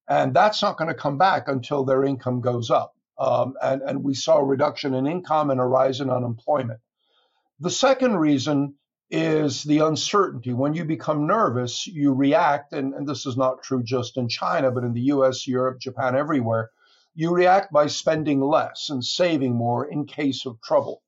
[0.09, 2.95] And that's not going to come back until their income goes up.
[3.17, 6.81] Um, and, and we saw a reduction in income and a rise in unemployment.
[7.61, 8.75] The second reason
[9.11, 10.53] is the uncertainty.
[10.53, 14.71] When you become nervous, you react, and, and this is not true just in China,
[14.71, 16.71] but in the US, Europe, Japan, everywhere,
[17.15, 21.03] you react by spending less and saving more in case of trouble.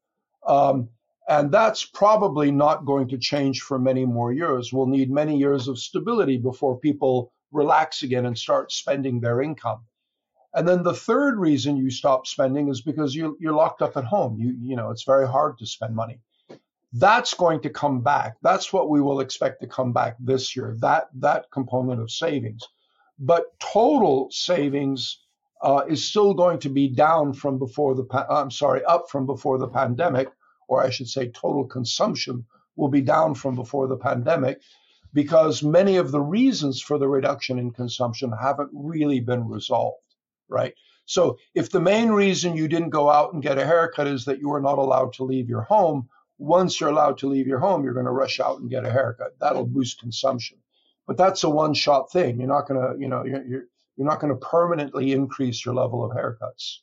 [0.47, 0.89] Um,
[1.29, 4.73] and that's probably not going to change for many more years.
[4.73, 9.83] We'll need many years of stability before people relax again and start spending their income.
[10.55, 14.05] And then the third reason you stop spending is because you, you're locked up at
[14.05, 14.39] home.
[14.39, 16.19] You, you know, it's very hard to spend money.
[16.93, 18.37] That's going to come back.
[18.43, 20.77] That's what we will expect to come back this year.
[20.81, 22.63] That that component of savings,
[23.19, 25.22] but total savings
[25.63, 29.59] uh, is still going to be down from before the, I'm sorry, up from before
[29.59, 30.29] the pandemic,
[30.69, 32.45] or I should say total consumption
[32.77, 34.61] will be down from before the pandemic
[35.13, 40.15] because many of the reasons for the reduction in consumption haven't really been resolved,
[40.49, 40.75] right?
[41.05, 44.39] So if the main reason you didn't go out and get a haircut is that
[44.39, 47.85] you were not allowed to leave your home, once you're allowed to leave your home,
[47.85, 49.37] you're going to rush out and get a haircut.
[49.39, 50.59] That'll boost consumption.
[51.07, 52.39] But that's a one shot thing.
[52.39, 53.65] You're not going to, you know, you're, you're
[53.97, 56.79] you're not going to permanently increase your level of haircuts.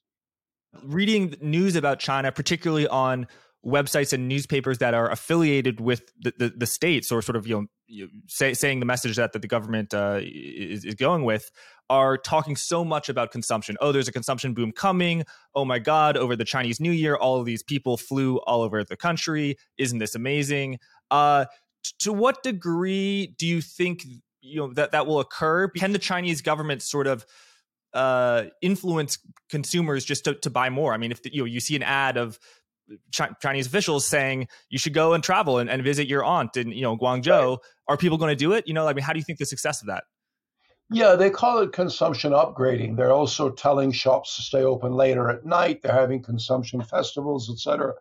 [0.84, 3.28] Reading news about China, particularly on
[3.66, 7.56] websites and newspapers that are affiliated with the, the, the states or sort of you
[7.90, 11.50] know say, saying the message that, that the government uh, is, is going with
[11.90, 13.76] are talking so much about consumption.
[13.82, 15.24] Oh, there's a consumption boom coming.
[15.56, 18.84] Oh my God, over the Chinese New Year, all of these people flew all over
[18.84, 19.58] the country.
[19.78, 20.80] Isn't this amazing?
[21.10, 21.46] Uh,
[22.00, 24.06] to what degree do you think
[24.42, 25.68] you know that that will occur?
[25.70, 27.26] Can the Chinese government sort of
[27.94, 29.18] uh, influence
[29.50, 30.94] consumers just to, to buy more?
[30.94, 32.40] I mean, if the, you know you see an ad of
[33.42, 36.82] Chinese officials saying you should go and travel and, and visit your aunt in you
[36.82, 37.50] know Guangzhou.
[37.50, 37.58] Right.
[37.88, 38.68] Are people going to do it?
[38.68, 40.04] You know, I mean, how do you think the success of that?
[40.92, 42.98] Yeah, they call it consumption upgrading.
[42.98, 45.84] They're also telling shops to stay open later at night.
[45.84, 47.94] They're having consumption festivals, etc.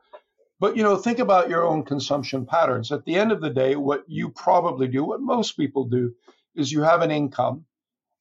[0.61, 2.91] But you know, think about your own consumption patterns.
[2.91, 6.15] At the end of the day, what you probably do, what most people do,
[6.55, 7.65] is you have an income.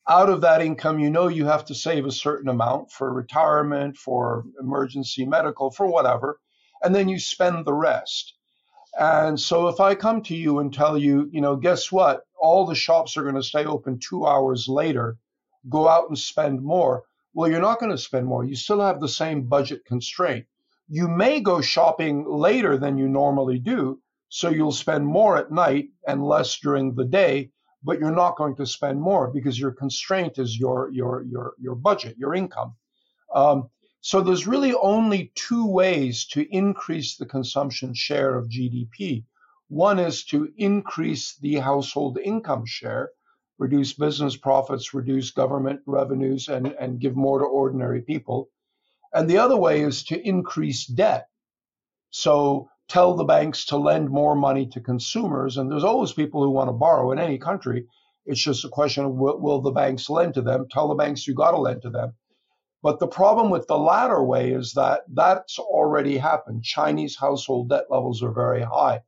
[0.10, 3.97] Out of that income, you know you have to save a certain amount for retirement,
[3.97, 6.39] for emergency medical, for whatever
[6.82, 8.34] and then you spend the rest.
[9.00, 12.21] And so if I come to you and tell you, you know, guess what?
[12.39, 15.17] All the shops are going to stay open two hours later,
[15.69, 17.04] go out and spend more.
[17.34, 18.43] Well, you're not going to spend more.
[18.43, 20.45] You still have the same budget constraint.
[20.89, 25.89] You may go shopping later than you normally do, so you'll spend more at night
[26.08, 27.52] and less during the day,
[27.84, 31.76] but you're not going to spend more because your constraint is your your your your
[31.76, 32.76] budget, your income.
[33.34, 33.69] Um,
[34.00, 39.26] so there's really only two ways to increase the consumption share of GDP.
[39.67, 43.12] One is to increase the household income share,
[43.58, 48.50] reduce business profits, reduce government revenues, and, and give more to ordinary people.
[49.17, 51.27] And the other way is to increase debt.
[52.12, 55.58] So tell the banks to lend more money to consumers.
[55.58, 57.88] And there's always people who want to borrow in any country.
[58.27, 60.67] It's just a question of will, will the banks lend to them?
[60.69, 62.13] Tell the banks you got to lend to them.
[62.84, 66.63] But the problem with the latter way is that that's already happened.
[66.63, 69.01] Chinese household debt levels are very high.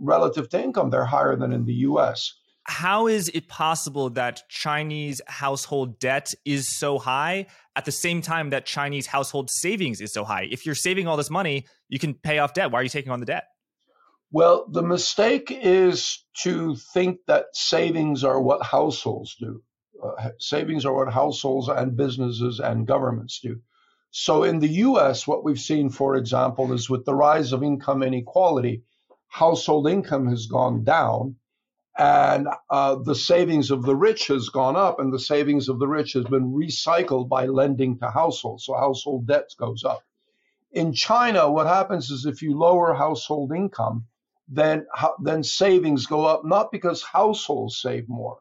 [0.00, 2.37] Relative to income, they're higher than in the US.
[2.68, 8.50] How is it possible that Chinese household debt is so high at the same time
[8.50, 10.46] that Chinese household savings is so high?
[10.50, 12.70] If you're saving all this money, you can pay off debt.
[12.70, 13.44] Why are you taking on the debt?
[14.30, 19.62] Well, the mistake is to think that savings are what households do
[20.02, 23.60] uh, savings are what households and businesses and governments do.
[24.10, 28.02] So in the US, what we've seen, for example, is with the rise of income
[28.02, 28.82] inequality,
[29.28, 31.36] household income has gone down
[31.98, 35.88] and uh, the savings of the rich has gone up and the savings of the
[35.88, 38.64] rich has been recycled by lending to households.
[38.64, 40.04] So household debt goes up.
[40.70, 44.04] In China, what happens is if you lower household income,
[44.48, 44.86] then,
[45.22, 48.38] then savings go up, not because households save more,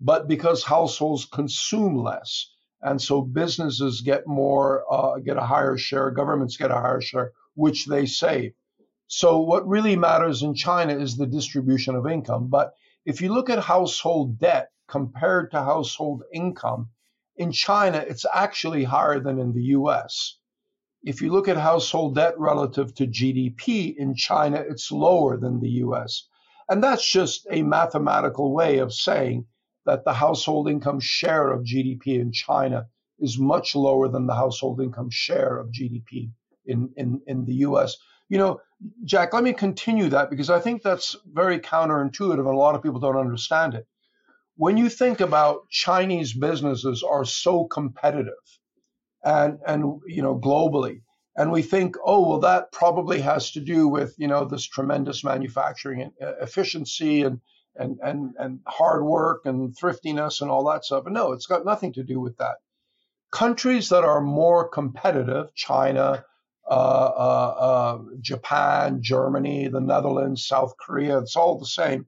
[0.00, 2.50] but because households consume less.
[2.80, 7.32] And so businesses get more, uh, get a higher share, governments get a higher share,
[7.54, 8.52] which they save.
[9.06, 12.48] So what really matters in China is the distribution of income.
[12.48, 12.74] But
[13.06, 16.90] if you look at household debt compared to household income,
[17.36, 20.38] in China, it's actually higher than in the US.
[21.04, 25.68] If you look at household debt relative to GDP in China, it's lower than the
[25.84, 26.26] US.
[26.68, 29.46] And that's just a mathematical way of saying
[29.84, 32.88] that the household income share of GDP in China
[33.20, 36.32] is much lower than the household income share of GDP
[36.64, 37.96] in, in, in the US.
[38.28, 38.60] You know,
[39.04, 42.82] Jack, let me continue that because I think that's very counterintuitive and a lot of
[42.82, 43.86] people don't understand it.
[44.56, 48.32] When you think about Chinese businesses are so competitive
[49.22, 51.02] and, and you know, globally,
[51.36, 55.22] and we think, oh, well, that probably has to do with, you know, this tremendous
[55.22, 57.40] manufacturing uh, efficiency and,
[57.78, 61.04] and and and hard work and thriftiness and all that stuff.
[61.04, 62.56] And no, it's got nothing to do with that.
[63.30, 66.24] Countries that are more competitive, China,
[66.68, 72.06] Uh, uh, uh, Japan, Germany, the Netherlands, South Korea, it's all the same,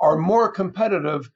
[0.00, 1.30] are more competitive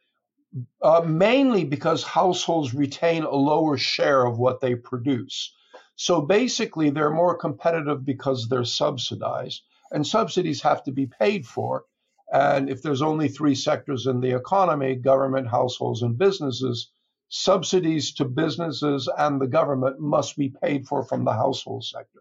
[0.82, 5.52] uh, mainly because households retain a lower share of what they produce.
[5.96, 11.84] So basically, they're more competitive because they're subsidized, and subsidies have to be paid for.
[12.32, 16.92] And if there's only three sectors in the economy government, households, and businesses
[17.28, 22.20] subsidies to businesses and the government must be paid for from the household sector.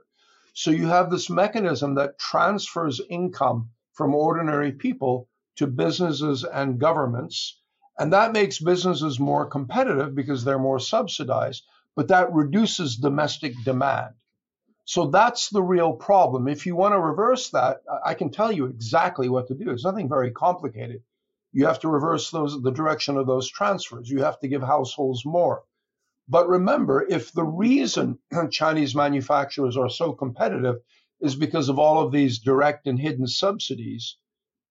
[0.53, 7.59] So you have this mechanism that transfers income from ordinary people to businesses and governments.
[7.97, 11.63] And that makes businesses more competitive because they're more subsidized,
[11.95, 14.13] but that reduces domestic demand.
[14.85, 16.47] So that's the real problem.
[16.47, 19.71] If you want to reverse that, I can tell you exactly what to do.
[19.71, 21.03] It's nothing very complicated.
[21.51, 24.09] You have to reverse those the direction of those transfers.
[24.09, 25.63] You have to give households more.
[26.29, 28.17] But remember, if the reason
[28.49, 30.77] Chinese manufacturers are so competitive
[31.19, 34.17] is because of all of these direct and hidden subsidies,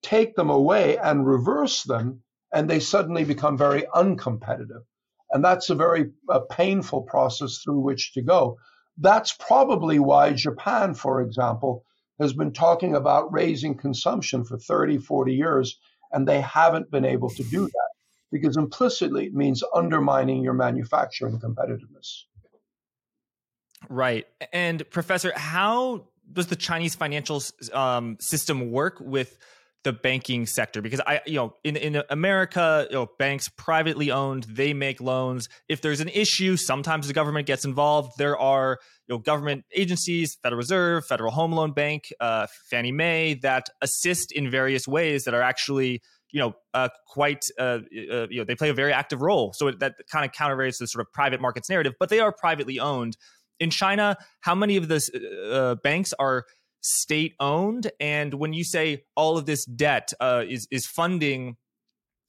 [0.01, 4.83] take them away and reverse them, and they suddenly become very uncompetitive.
[5.29, 8.57] And that's a very uh, painful process through which to go.
[8.97, 11.83] That's probably why Japan, for example,
[12.19, 15.79] has been talking about raising consumption for 30, 40 years,
[16.11, 17.82] and they haven't been able to do that
[18.33, 22.23] because implicitly it means undermining your manufacturing competitiveness.
[23.89, 24.25] Right.
[24.51, 27.41] And, Professor, how does the Chinese financial
[27.73, 29.37] um, system work with
[29.83, 34.43] the banking sector because I, you know, in in America, you know, banks privately owned,
[34.43, 35.49] they make loans.
[35.67, 38.13] If there's an issue, sometimes the government gets involved.
[38.17, 43.33] There are you know government agencies, Federal Reserve, Federal Home Loan Bank, uh, Fannie Mae,
[43.41, 46.01] that assist in various ways that are actually
[46.33, 47.79] you know uh, quite uh,
[48.11, 49.53] uh, you know they play a very active role.
[49.53, 52.79] So that kind of countervails the sort of private markets narrative, but they are privately
[52.79, 53.15] owned.
[53.59, 56.45] In China, how many of the uh, uh, banks are
[56.81, 57.89] state owned.
[58.01, 61.55] And when you say all of this debt is is funding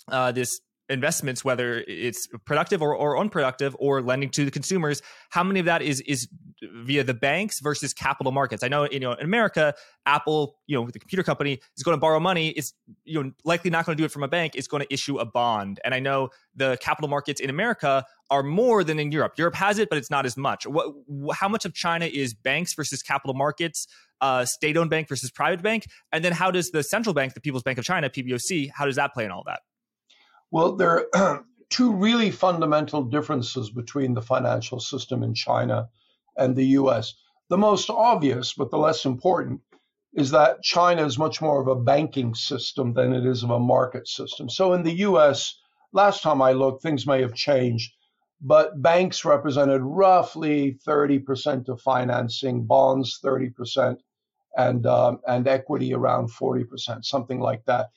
[0.09, 5.61] this investments, whether it's productive or, or unproductive, or lending to the consumers, how many
[5.61, 6.28] of that is is
[6.62, 8.62] via the banks versus capital markets?
[8.62, 9.74] I know you know in America,
[10.07, 12.49] Apple, you know, the computer company is going to borrow money.
[12.51, 12.72] It's
[13.05, 14.55] you know likely not going to do it from a bank.
[14.55, 15.80] It's going to issue a bond.
[15.85, 19.35] And I know the capital markets in America are more than in Europe.
[19.37, 20.66] Europe has it, but it's not as much.
[20.66, 20.95] What,
[21.35, 23.87] how much of China is banks versus capital markets?
[24.20, 27.62] uh, state-owned bank versus private bank, and then how does the central bank, the People's
[27.62, 29.61] Bank of China, PBOC, how does that play in all that?
[30.55, 35.88] Well, there are two really fundamental differences between the financial system in China
[36.36, 37.14] and the U.S.
[37.48, 39.62] The most obvious, but the less important,
[40.12, 43.59] is that China is much more of a banking system than it is of a
[43.59, 44.48] market system.
[44.48, 45.59] So in the US,
[45.92, 47.92] last time I looked, things may have changed,
[48.40, 53.96] but banks represented roughly 30% of financing, bonds 30%,
[54.57, 57.88] and um, and equity around 40%, something like that.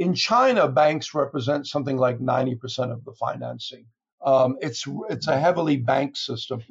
[0.00, 3.84] In China, banks represent something like 90% of the financing.
[4.24, 6.62] Um, it's it's a heavily bank system.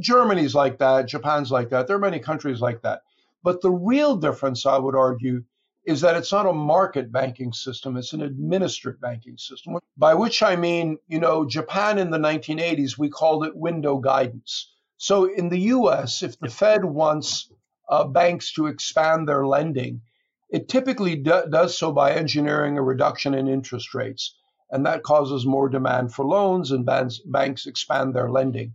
[0.00, 1.06] Germany's like that.
[1.06, 1.86] Japan's like that.
[1.86, 3.02] There are many countries like that.
[3.44, 5.44] But the real difference, I would argue,
[5.84, 9.78] is that it's not a market banking system, it's an administered banking system.
[9.96, 14.72] By which I mean, you know, Japan in the 1980s, we called it window guidance.
[14.96, 17.48] So in the US, if the Fed wants
[17.88, 20.02] uh, banks to expand their lending,
[20.50, 24.36] it typically do- does so by engineering a reduction in interest rates.
[24.70, 28.74] And that causes more demand for loans, and banks, banks expand their lending.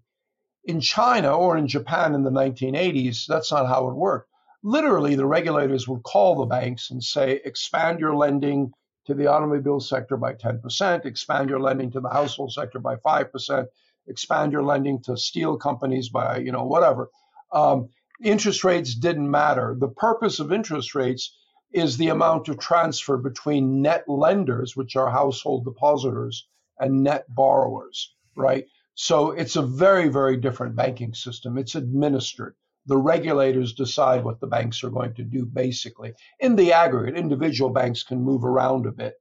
[0.64, 4.32] In China or in Japan in the 1980s, that's not how it worked
[4.64, 8.72] literally the regulators would call the banks and say, expand your lending
[9.06, 13.68] to the automobile sector by 10%, expand your lending to the household sector by 5%,
[14.08, 17.10] expand your lending to steel companies by, you know, whatever.
[17.52, 17.90] Um,
[18.24, 19.76] interest rates didn't matter.
[19.78, 21.36] The purpose of interest rates
[21.72, 26.48] is the amount of transfer between net lenders, which are household depositors,
[26.80, 28.66] and net borrowers, right?
[28.96, 31.58] So it's a very, very different banking system.
[31.58, 32.56] It's administered
[32.86, 36.14] the regulators decide what the banks are going to do, basically.
[36.40, 39.16] In the aggregate, individual banks can move around a bit.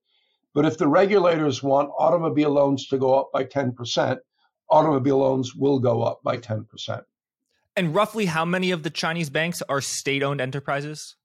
[0.55, 4.19] But if the regulators want automobile loans to go up by 10%,
[4.69, 7.05] automobile loans will go up by 10%.
[7.77, 11.17] And roughly how many of the Chinese banks are state owned enterprises?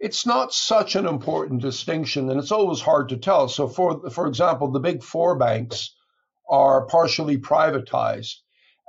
[0.00, 3.48] It's not such an important distinction, and it's always hard to tell.
[3.48, 5.94] So, for, for example, the big four banks
[6.48, 8.36] are partially privatized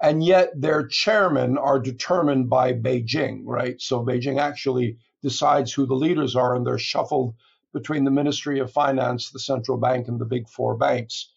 [0.01, 3.80] and yet their chairmen are determined by Beijing, right?
[3.80, 7.36] So Beijing actually decides who the leaders are, and they're shuffled
[7.72, 11.30] between the Ministry of Finance, the central bank, and the big four banks.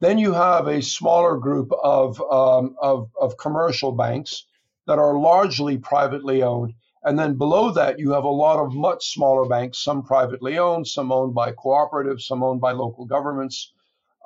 [0.00, 4.44] Then you have a smaller group of, um, of, of commercial banks
[4.86, 6.74] that are largely privately owned.
[7.02, 10.86] And then below that, you have a lot of much smaller banks, some privately owned,
[10.86, 13.72] some owned by cooperatives, some owned by local governments.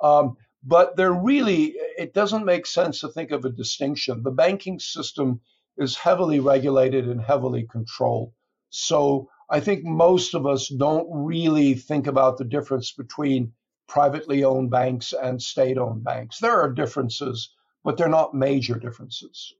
[0.01, 4.23] Um, but there really, it doesn't make sense to think of a distinction.
[4.23, 5.39] The banking system
[5.77, 8.33] is heavily regulated and heavily controlled.
[8.69, 13.53] So I think most of us don't really think about the difference between
[13.87, 16.39] privately owned banks and state owned banks.
[16.39, 17.53] There are differences,
[17.83, 19.53] but they're not major differences.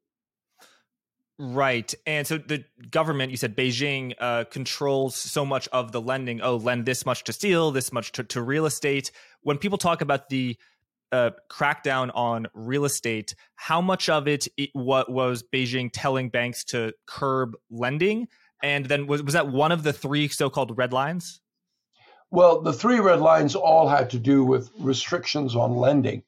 [1.37, 1.93] Right.
[2.05, 6.41] And so the government, you said Beijing, uh, controls so much of the lending.
[6.41, 9.11] Oh, lend this much to steel, this much to, to real estate.
[9.41, 10.57] When people talk about the
[11.11, 16.63] uh, crackdown on real estate, how much of it, it what was Beijing telling banks
[16.65, 18.27] to curb lending?
[18.63, 21.41] And then was, was that one of the three so-called red lines?
[22.31, 26.23] Well, the three red lines all had to do with restrictions on lending.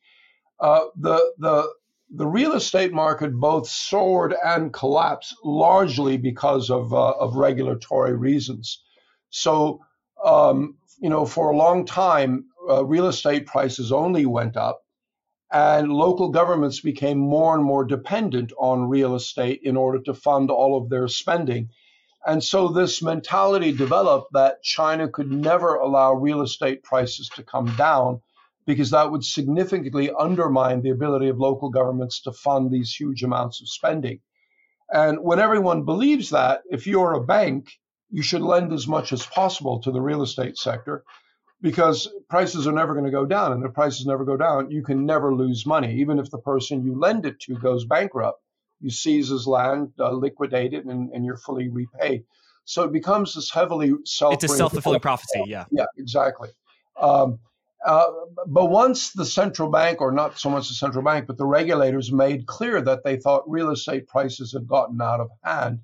[0.60, 1.72] Uh, the the
[2.10, 8.82] the real estate market both soared and collapsed largely because of, uh, of regulatory reasons.
[9.30, 9.82] So,
[10.24, 14.82] um, you know, for a long time, uh, real estate prices only went up,
[15.52, 20.50] and local governments became more and more dependent on real estate in order to fund
[20.50, 21.70] all of their spending.
[22.26, 27.74] And so this mentality developed that China could never allow real estate prices to come
[27.78, 28.22] down
[28.68, 33.62] because that would significantly undermine the ability of local governments to fund these huge amounts
[33.62, 34.20] of spending.
[34.92, 37.72] And when everyone believes that, if you're a bank,
[38.10, 41.04] you should lend as much as possible to the real estate sector
[41.62, 43.54] because prices are never going to go down.
[43.54, 45.96] And if prices never go down, you can never lose money.
[45.96, 48.40] Even if the person you lend it to goes bankrupt,
[48.82, 52.24] you seize his land, uh, liquidate it, and, and you're fully repaid.
[52.66, 54.34] So it becomes this heavily self.
[54.34, 55.44] It's a self fulfilling prophecy.
[55.48, 55.66] Yeah.
[55.72, 56.50] Yeah, exactly.
[57.00, 57.40] Um,
[57.86, 58.06] uh,
[58.48, 62.12] but once the central bank, or not so much the central bank, but the regulators
[62.12, 65.80] made clear that they thought real estate prices had gotten out of hand,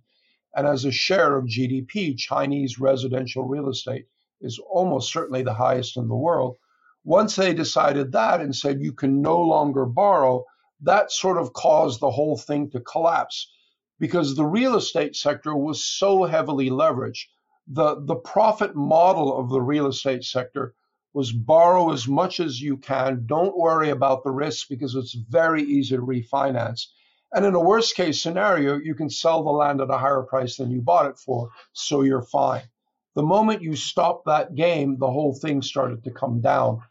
[0.55, 4.07] and as a share of GDP, Chinese residential real estate
[4.41, 6.57] is almost certainly the highest in the world.
[7.03, 10.45] Once they decided that and said you can no longer borrow,
[10.81, 13.51] that sort of caused the whole thing to collapse
[13.99, 17.25] because the real estate sector was so heavily leveraged.
[17.67, 20.73] The, the profit model of the real estate sector
[21.13, 23.25] was borrow as much as you can.
[23.25, 26.87] Don't worry about the risk because it's very easy to refinance.
[27.35, 30.57] And in a worst case scenario, you can sell the land at a higher price
[30.57, 32.63] than you bought it for, so you're fine.
[33.15, 36.81] The moment you stop that game, the whole thing started to come down.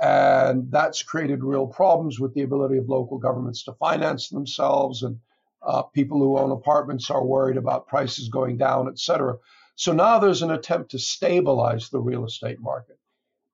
[0.00, 5.02] And that's created real problems with the ability of local governments to finance themselves.
[5.02, 5.18] And
[5.62, 9.36] uh, people who own apartments are worried about prices going down, et cetera.
[9.74, 12.98] So now there's an attempt to stabilize the real estate market.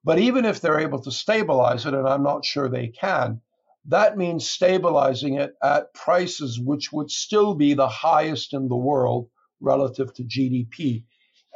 [0.07, 3.41] But even if they're able to stabilize it, and I'm not sure they can,
[3.87, 9.29] that means stabilizing it at prices which would still be the highest in the world
[9.61, 11.03] relative to GDP.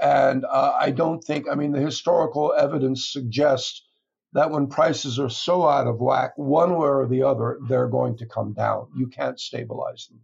[0.03, 3.87] And uh, I don't think, I mean, the historical evidence suggests
[4.33, 8.17] that when prices are so out of whack, one way or the other, they're going
[8.17, 8.89] to come down.
[8.97, 10.19] You can't stabilize them.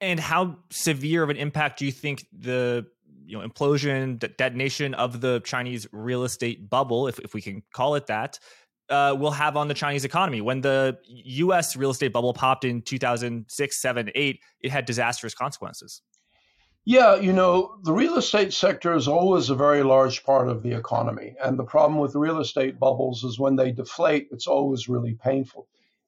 [0.00, 2.86] And how severe of an impact do you think the
[3.26, 7.94] you know implosion, detonation of the Chinese real estate bubble, if if we can call
[7.94, 8.38] it that,
[8.88, 10.40] uh, will have on the Chinese economy.
[10.40, 11.76] When the U.S.
[11.76, 16.02] real estate bubble popped in 2006, 7, 8, it had disastrous consequences.
[16.86, 20.72] Yeah, you know, the real estate sector is always a very large part of the
[20.72, 21.34] economy.
[21.42, 25.66] And the problem with real estate bubbles is when they deflate, it's always really painful.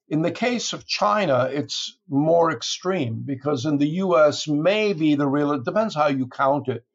[0.09, 5.51] In the case of China, it's more extreme because in the US, maybe the real,
[5.53, 6.85] it depends how you count it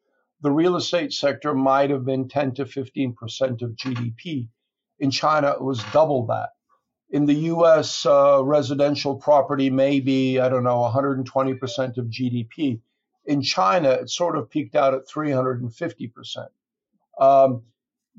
[0.43, 4.49] the real estate sector might have been 10 to 15% of GDP.
[4.99, 6.49] In China, it was double that.
[7.09, 12.81] In the US, uh, residential property may be, I don't know, 120% of GDP.
[13.25, 16.47] In China, it sort of peaked out at 350%.
[17.19, 17.63] Um,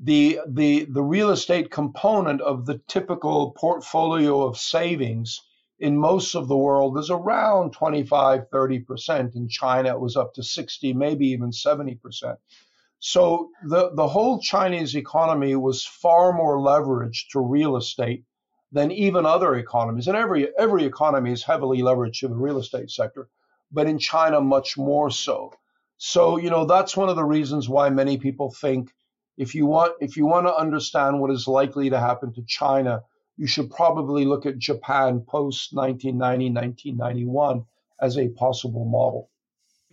[0.01, 5.41] the, the, the real estate component of the typical portfolio of savings
[5.79, 9.35] in most of the world is around 25, 30%.
[9.35, 12.37] In China, it was up to 60, maybe even 70%.
[12.99, 18.23] So the, the whole Chinese economy was far more leveraged to real estate
[18.71, 20.07] than even other economies.
[20.07, 23.27] And every, every economy is heavily leveraged to the real estate sector,
[23.71, 25.53] but in China, much more so.
[25.97, 28.91] So, you know, that's one of the reasons why many people think
[29.37, 33.01] if you want, if you want to understand what is likely to happen to China,
[33.37, 37.65] you should probably look at Japan post 1990, 1991
[37.99, 39.29] as a possible model.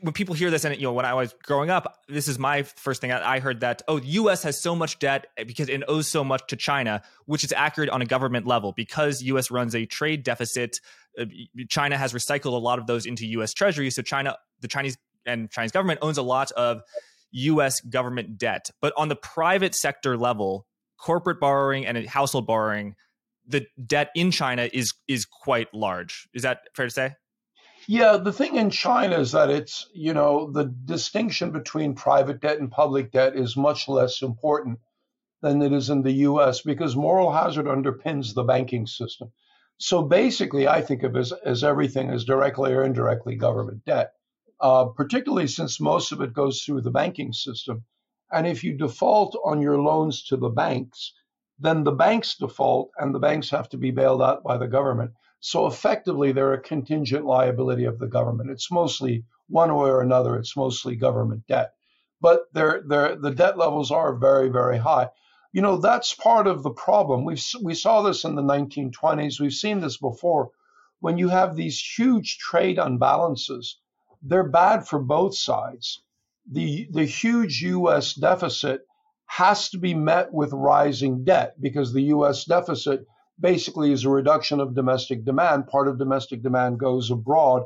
[0.01, 2.65] When people hear this, and you know, when I was growing up, this is my
[2.65, 3.13] first thing.
[3.13, 4.43] I heard that oh, the U.S.
[4.43, 8.03] has so much debt because it owes so much to China, which is accurate on
[8.03, 9.53] a government level because U.S.
[9.53, 10.81] runs a trade deficit.
[11.17, 11.27] Uh,
[11.69, 13.53] China has recycled a lot of those into U.S.
[13.55, 16.83] Treasury, so China, the Chinese and Chinese government owns a lot of
[17.31, 17.81] U.S.
[17.81, 18.71] government debt.
[18.81, 20.67] But on the private sector level,
[20.99, 22.97] corporate borrowing and household borrowing
[23.47, 26.29] the debt in China is is quite large.
[26.35, 27.15] Is that fair to say?
[27.89, 32.61] Yeah, the thing in China is that it's, you know, the distinction between private debt
[32.61, 34.79] and public debt is much less important
[35.41, 39.33] than it is in the US because moral hazard underpins the banking system.
[39.79, 44.13] So basically, I think of as, as everything as directly or indirectly government debt,
[44.61, 47.85] uh, particularly since most of it goes through the banking system.
[48.31, 51.13] And if you default on your loans to the banks,
[51.59, 55.13] then the banks default and the banks have to be bailed out by the government.
[55.41, 58.51] So effectively, they're a contingent liability of the government.
[58.51, 61.75] It's mostly one way or another, it's mostly government debt.
[62.21, 65.11] But they're, they're, the debt levels are very, very high.
[65.53, 67.25] You know, that's part of the problem.
[67.25, 69.39] we we saw this in the 1920s.
[69.39, 70.51] We've seen this before
[71.03, 73.75] when you have these huge trade unbalances,
[74.23, 76.01] they're bad for both sides.
[76.49, 78.87] The, the huge US deficit
[79.37, 83.07] has to be met with rising debt because the US deficit
[83.41, 85.69] basically is a reduction of domestic demand.
[85.69, 87.63] Part of domestic demand goes abroad.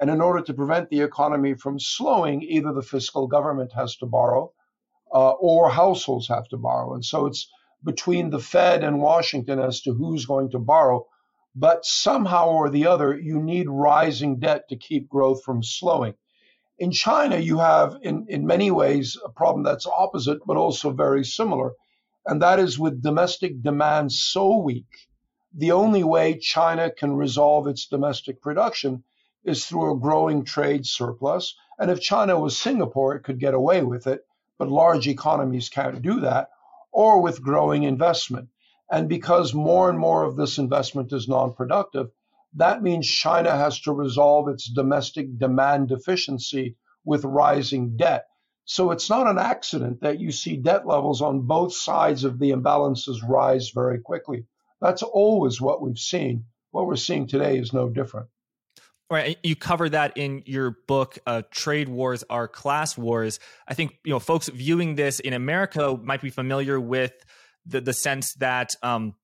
[0.00, 4.06] And in order to prevent the economy from slowing, either the fiscal government has to
[4.06, 4.52] borrow
[5.12, 6.94] uh, or households have to borrow.
[6.94, 7.46] And so it's
[7.84, 11.06] between the Fed and Washington as to who's going to borrow.
[11.54, 16.14] But somehow or the other, you need rising debt to keep growth from slowing.
[16.78, 21.24] In China, you have, in, in many ways, a problem that's opposite, but also very
[21.24, 21.72] similar.
[22.26, 25.08] And that is with domestic demand so weak,
[25.54, 29.04] the only way China can resolve its domestic production
[29.44, 31.54] is through a growing trade surplus.
[31.78, 34.24] And if China was Singapore, it could get away with it,
[34.56, 36.48] but large economies can't do that,
[36.90, 38.48] or with growing investment.
[38.90, 42.10] And because more and more of this investment is non productive,
[42.54, 48.26] that means China has to resolve its domestic demand deficiency with rising debt.
[48.64, 52.50] So it's not an accident that you see debt levels on both sides of the
[52.50, 54.44] imbalances rise very quickly.
[54.80, 56.44] That's always what we've seen.
[56.70, 58.28] What we're seeing today is no different.
[59.10, 63.98] Right, you cover that in your book, uh, "Trade Wars Are Class Wars." I think
[64.04, 67.12] you know folks viewing this in America might be familiar with
[67.66, 69.14] the the sense that um,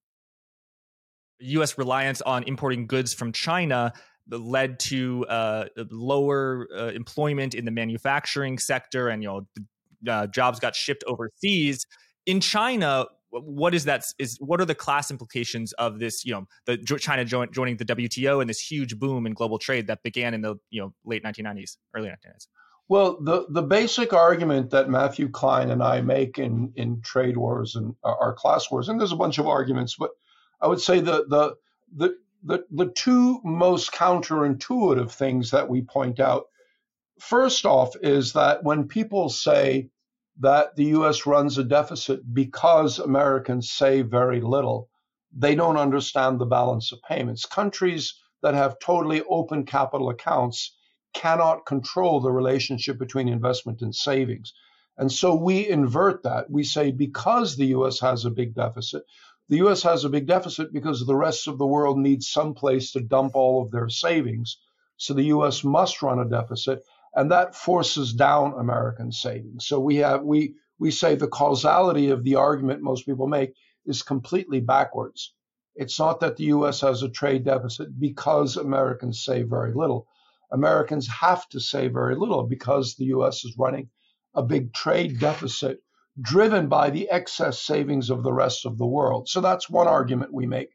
[1.41, 1.79] U.S.
[1.79, 3.93] reliance on importing goods from China
[4.31, 10.61] led to uh, lower uh, employment in the manufacturing sector, and you know uh, jobs
[10.61, 11.87] got shipped overseas.
[12.27, 14.05] In China, what is that?
[14.19, 16.25] Is what are the class implications of this?
[16.25, 19.87] You know, the China join, joining the WTO and this huge boom in global trade
[19.87, 22.49] that began in the you know late 1990s, early 1990s.
[22.91, 27.77] Well, the, the basic argument that Matthew Klein and I make in, in trade wars
[27.77, 30.13] and our class wars, and there's a bunch of arguments, but
[30.61, 31.57] I would say the the
[31.95, 36.47] the the, the two most counterintuitive things that we point out.
[37.21, 39.91] First off, is that when people say
[40.41, 44.89] that the US runs a deficit because Americans save very little,
[45.37, 47.45] they don't understand the balance of payments.
[47.45, 50.77] Countries that have totally open capital accounts
[51.13, 54.53] cannot control the relationship between investment and savings.
[54.97, 56.51] And so we invert that.
[56.51, 59.03] We say because the US has a big deficit,
[59.49, 62.93] the US has a big deficit because the rest of the world needs some place
[62.93, 64.59] to dump all of their savings.
[64.99, 66.83] So the US must run a deficit,
[67.15, 69.67] and that forces down American savings.
[69.67, 73.55] So we have we we say the causality of the argument most people make
[73.87, 75.33] is completely backwards.
[75.75, 80.09] It's not that the US has a trade deficit because Americans save very little.
[80.51, 83.89] Americans have to save very little because the US is running
[84.35, 85.81] a big trade deficit
[86.21, 89.29] driven by the excess savings of the rest of the world.
[89.29, 90.71] So that's one argument we make.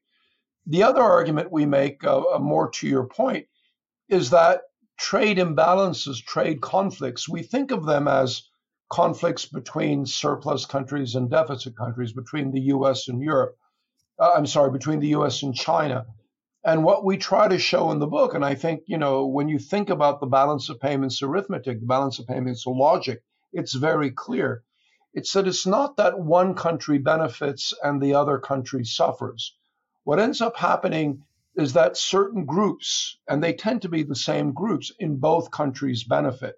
[0.66, 3.48] The other argument we make, uh, uh, more to your point,
[4.08, 4.62] is that
[4.98, 8.44] trade imbalances, trade conflicts, we think of them as
[8.90, 13.58] conflicts between surplus countries and deficit countries, between the US and Europe.
[14.18, 16.06] Uh, I'm sorry, between the US and China.
[16.64, 19.50] And what we try to show in the book, and I think, you know, when
[19.50, 23.22] you think about the balance of payments arithmetic, the balance of payments logic,
[23.52, 24.64] it's very clear
[25.14, 29.56] it's that it's not that one country benefits and the other country suffers.
[30.04, 31.24] What ends up happening
[31.56, 36.04] is that certain groups, and they tend to be the same groups in both countries,
[36.04, 36.56] benefit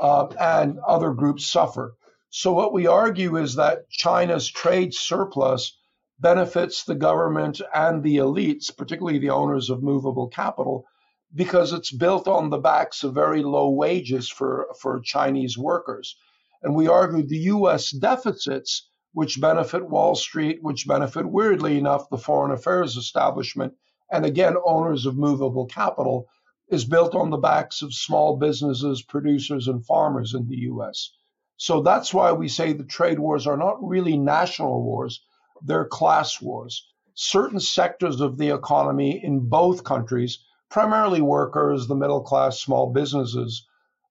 [0.00, 1.94] uh, and other groups suffer.
[2.30, 5.76] So, what we argue is that China's trade surplus
[6.18, 10.86] benefits the government and the elites, particularly the owners of movable capital,
[11.34, 16.16] because it's built on the backs of very low wages for, for Chinese workers.
[16.62, 22.18] And we argued the US deficits, which benefit Wall Street, which benefit, weirdly enough, the
[22.18, 23.74] foreign affairs establishment,
[24.12, 26.26] and again, owners of movable capital,
[26.68, 31.12] is built on the backs of small businesses, producers, and farmers in the US.
[31.56, 35.20] So that's why we say the trade wars are not really national wars,
[35.62, 36.86] they're class wars.
[37.14, 40.38] Certain sectors of the economy in both countries,
[40.70, 43.66] primarily workers, the middle class, small businesses,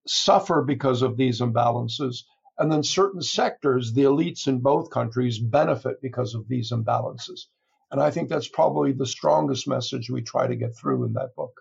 [0.06, 2.24] suffer because of these imbalances.
[2.60, 7.46] And then certain sectors, the elites in both countries, benefit because of these imbalances.
[7.92, 11.36] And I think that's probably the strongest message we try to get through in that
[11.36, 11.54] book.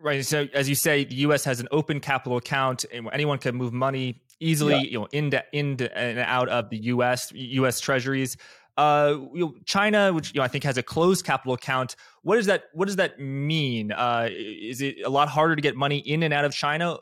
[0.00, 0.24] Right.
[0.24, 1.44] So, as you say, the U.S.
[1.44, 4.80] has an open capital account, and anyone can move money easily, yeah.
[4.80, 7.32] you know, into into and out of the U.S.
[7.32, 7.80] U.S.
[7.80, 8.36] Treasuries.
[8.76, 11.94] Uh, you know, China, which you know I think has a closed capital account.
[12.22, 13.92] What does that What does that mean?
[13.92, 16.96] Uh, is it a lot harder to get money in and out of China?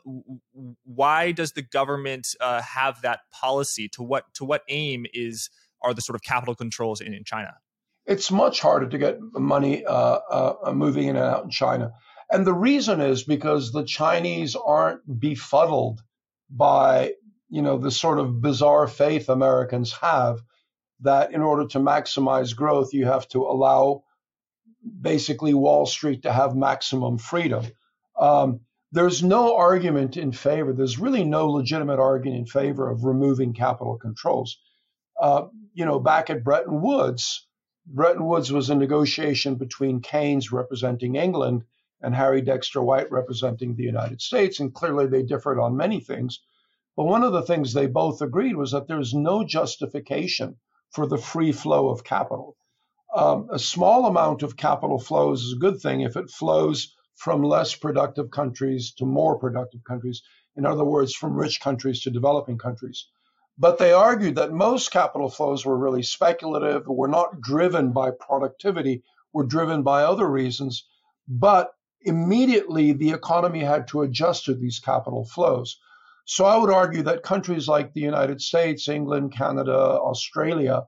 [0.83, 3.89] Why does the government uh, have that policy?
[3.89, 5.49] To what To what aim is
[5.81, 7.55] are the sort of capital controls in, in China?
[8.05, 11.93] it's much harder to get money uh, uh, moving in and out in China.
[12.29, 16.01] And the reason is because the Chinese aren't befuddled
[16.49, 17.13] by,
[17.49, 20.39] you know, the sort of bizarre faith Americans have
[21.01, 24.03] that in order to maximize growth, you have to allow
[25.01, 27.65] basically Wall Street to have maximum freedom.
[28.19, 33.53] Um, there's no argument in favor, there's really no legitimate argument in favor of removing
[33.53, 34.59] capital controls.
[35.19, 37.47] Uh, you know, back at Bretton Woods,
[37.87, 41.63] Bretton Woods was a negotiation between Keynes representing England
[42.01, 46.41] and Harry Dexter White representing the United States, and clearly they differed on many things.
[46.95, 50.57] But one of the things they both agreed was that there's no justification
[50.93, 52.55] for the free flow of capital.
[53.15, 57.43] Um, a small amount of capital flows is a good thing if it flows from
[57.43, 60.21] less productive countries to more productive countries.
[60.55, 63.07] In other words, from rich countries to developing countries.
[63.57, 69.03] But they argued that most capital flows were really speculative, were not driven by productivity,
[69.31, 70.87] were driven by other reasons.
[71.27, 75.79] But immediately the economy had to adjust to these capital flows.
[76.25, 80.87] So I would argue that countries like the United States, England, Canada, Australia,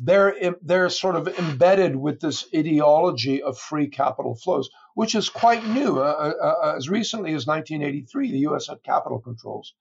[0.00, 5.66] they're they're sort of embedded with this ideology of free capital flows, which is quite
[5.66, 5.98] new.
[5.98, 8.68] Uh, uh, uh as recently as 1983, the U.S.
[8.68, 9.74] had capital controls,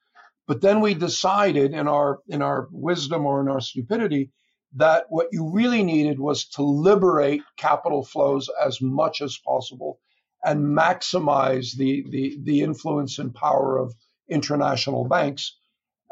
[0.47, 4.31] but then we decided in our in our wisdom or in our stupidity
[4.73, 9.99] that what you really needed was to liberate capital flows as much as possible
[10.43, 13.93] and maximize the the, the influence and power of
[14.29, 15.57] international banks.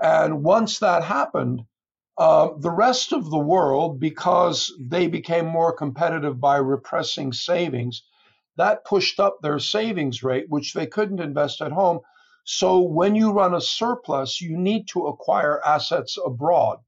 [0.01, 1.61] And once that happened,
[2.17, 8.03] uh, the rest of the world, because they became more competitive by repressing savings,
[8.57, 11.99] that pushed up their savings rate, which they couldn't invest at home.
[12.45, 16.79] So when you run a surplus, you need to acquire assets abroad.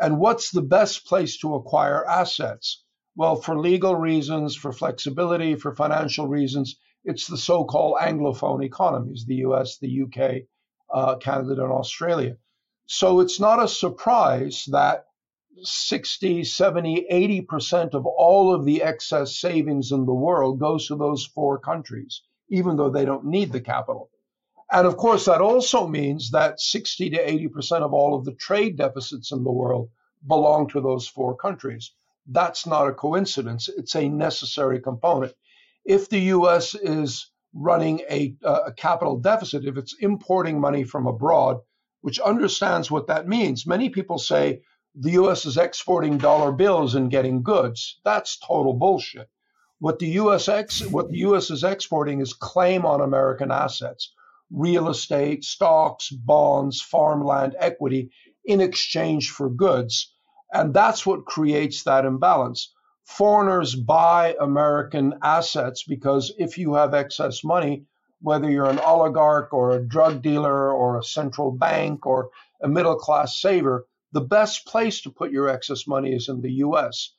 [0.00, 2.82] And what's the best place to acquire assets?
[3.14, 6.76] Well, for legal reasons, for flexibility, for financial reasons,
[7.08, 10.42] it's the so called Anglophone economies, the US, the UK,
[10.92, 12.36] uh, Canada, and Australia.
[12.86, 15.06] So it's not a surprise that
[15.62, 21.24] 60, 70, 80% of all of the excess savings in the world goes to those
[21.24, 24.10] four countries, even though they don't need the capital.
[24.70, 28.76] And of course, that also means that 60 to 80% of all of the trade
[28.76, 29.88] deficits in the world
[30.26, 31.92] belong to those four countries.
[32.26, 33.70] That's not a coincidence.
[33.70, 35.32] It's a necessary component.
[35.88, 41.06] If the US is running a, uh, a capital deficit, if it's importing money from
[41.06, 41.60] abroad,
[42.02, 43.66] which understands what that means.
[43.66, 44.60] Many people say
[44.94, 48.00] the US is exporting dollar bills and getting goods.
[48.04, 49.30] That's total bullshit.
[49.78, 54.12] What the US ex, what the US is exporting is claim on American assets,
[54.50, 58.10] real estate, stocks, bonds, farmland, equity
[58.44, 60.12] in exchange for goods.
[60.52, 62.74] And that's what creates that imbalance.
[63.08, 67.86] Foreigners buy American assets because if you have excess money,
[68.20, 72.30] whether you're an oligarch or a drug dealer or a central bank or
[72.62, 76.52] a middle class saver, the best place to put your excess money is in the
[76.66, 77.14] US.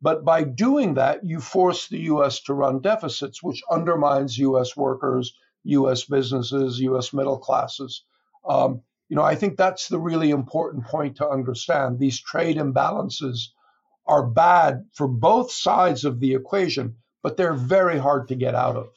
[0.00, 5.36] But by doing that, you force the US to run deficits, which undermines US workers,
[5.64, 8.02] US businesses, US middle classes.
[8.48, 8.80] Um,
[9.10, 11.98] you know, I think that's the really important point to understand.
[11.98, 13.50] These trade imbalances
[14.06, 18.76] are bad for both sides of the equation, but they're very hard to get out
[18.76, 18.88] of.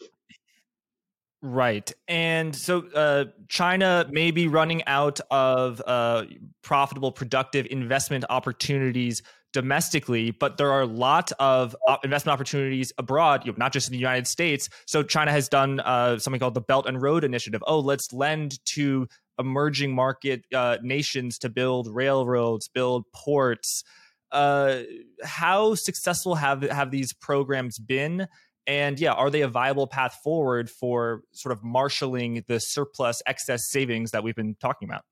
[1.41, 1.91] Right.
[2.07, 6.25] And so uh, China may be running out of uh,
[6.63, 9.21] profitable, productive investment opportunities
[9.53, 13.91] domestically, but there are a lot of investment opportunities abroad, you know, not just in
[13.91, 14.67] the United States.
[14.87, 17.63] So China has done uh, something called the Belt and Road Initiative.
[17.65, 19.07] Oh, let's lend to
[19.39, 23.83] emerging market uh, nations to build railroads, build ports.
[24.31, 24.79] Uh,
[25.23, 28.27] how successful have have these programs been?
[28.65, 33.69] And yeah, are they a viable path forward for sort of marshaling the surplus excess
[33.69, 35.03] savings that we've been talking about?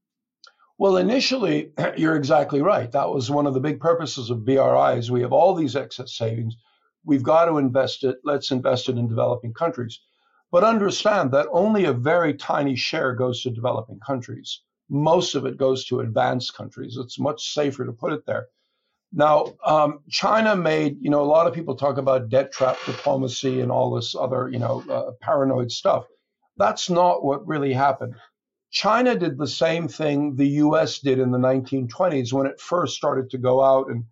[0.77, 2.91] Well, initially, you're exactly right.
[2.91, 5.09] That was one of the big purposes of BRIs.
[5.09, 6.55] We have all these excess savings.
[7.05, 8.17] We've got to invest it.
[8.25, 10.01] Let's invest it in developing countries.
[10.51, 14.61] But understand that only a very tiny share goes to developing countries.
[14.89, 16.97] Most of it goes to advanced countries.
[16.99, 18.47] It's much safer to put it there.
[19.17, 23.61] Now, um, China made, you know, a lot of people talk about debt trap diplomacy
[23.61, 26.05] and all this other, you know, uh, paranoid stuff.
[26.57, 28.15] That's not what really happened.
[28.71, 33.29] China did the same thing the US did in the 1920s when it first started
[33.29, 34.03] to go out and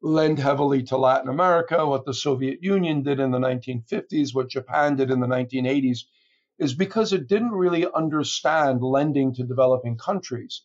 [0.00, 4.96] lend heavily to Latin America, what the Soviet Union did in the 1950s, what Japan
[4.96, 6.04] did in the 1980s,
[6.58, 10.62] is because it didn't really understand lending to developing countries.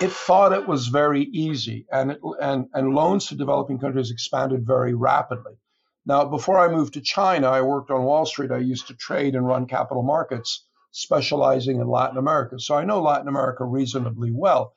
[0.00, 4.66] It thought it was very easy, and, it, and, and loans to developing countries expanded
[4.66, 5.54] very rapidly.
[6.04, 8.50] Now, before I moved to China, I worked on Wall Street.
[8.50, 12.58] I used to trade and run capital markets, specializing in Latin America.
[12.58, 14.74] So I know Latin America reasonably well.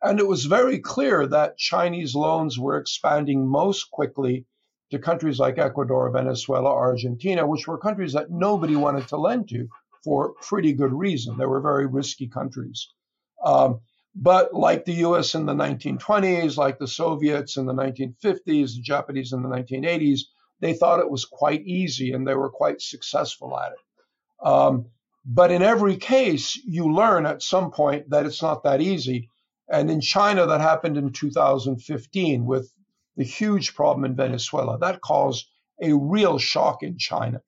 [0.00, 4.46] And it was very clear that Chinese loans were expanding most quickly
[4.92, 9.68] to countries like Ecuador, Venezuela, Argentina, which were countries that nobody wanted to lend to
[10.04, 11.36] for pretty good reason.
[11.36, 12.88] They were very risky countries.
[13.44, 13.80] Um,
[14.20, 19.32] but like the US in the 1920s, like the Soviets in the 1950s, the Japanese
[19.32, 20.22] in the 1980s,
[20.60, 24.46] they thought it was quite easy and they were quite successful at it.
[24.46, 24.86] Um,
[25.24, 29.30] but in every case, you learn at some point that it's not that easy.
[29.70, 32.72] And in China, that happened in 2015 with
[33.16, 34.78] the huge problem in Venezuela.
[34.78, 35.46] That caused
[35.80, 37.40] a real shock in China.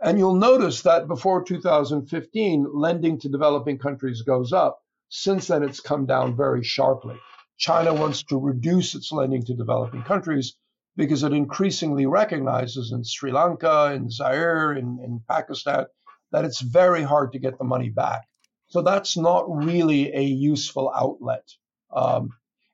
[0.00, 4.82] And you'll notice that before 2015, lending to developing countries goes up.
[5.14, 7.16] Since then, it's come down very sharply.
[7.58, 10.56] China wants to reduce its lending to developing countries
[10.96, 15.84] because it increasingly recognizes in Sri Lanka, in Zaire, in, in Pakistan,
[16.30, 18.22] that it's very hard to get the money back.
[18.68, 21.46] So that's not really a useful outlet.
[21.94, 22.30] Um,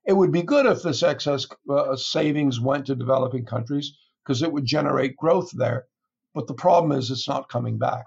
[0.07, 4.53] it would be good if this excess uh, savings went to developing countries because it
[4.53, 5.87] would generate growth there.
[6.35, 8.05] But the problem is it's not coming back.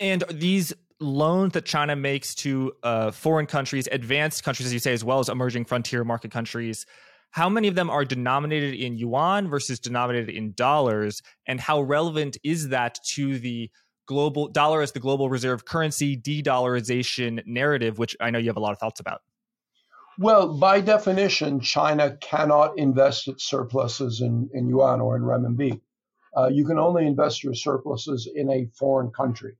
[0.00, 4.92] And these loans that China makes to uh, foreign countries, advanced countries, as you say,
[4.92, 6.86] as well as emerging frontier market countries,
[7.30, 11.22] how many of them are denominated in yuan versus denominated in dollars?
[11.46, 13.70] And how relevant is that to the
[14.06, 18.60] global dollar as the global reserve currency de-dollarization narrative which i know you have a
[18.60, 19.20] lot of thoughts about?
[20.18, 25.80] Well by definition china cannot invest its surpluses in, in yuan or in renminbi.
[26.36, 29.56] Uh, you can only invest your surpluses in a foreign country.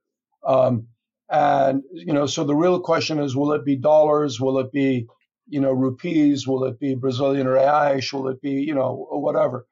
[0.46, 0.86] Um,
[1.28, 5.06] and you know so the real question is will it be dollars will it be
[5.48, 6.46] you know, rupees?
[6.46, 8.12] Will it be Brazilian reais?
[8.12, 9.66] Will it be, you know, whatever?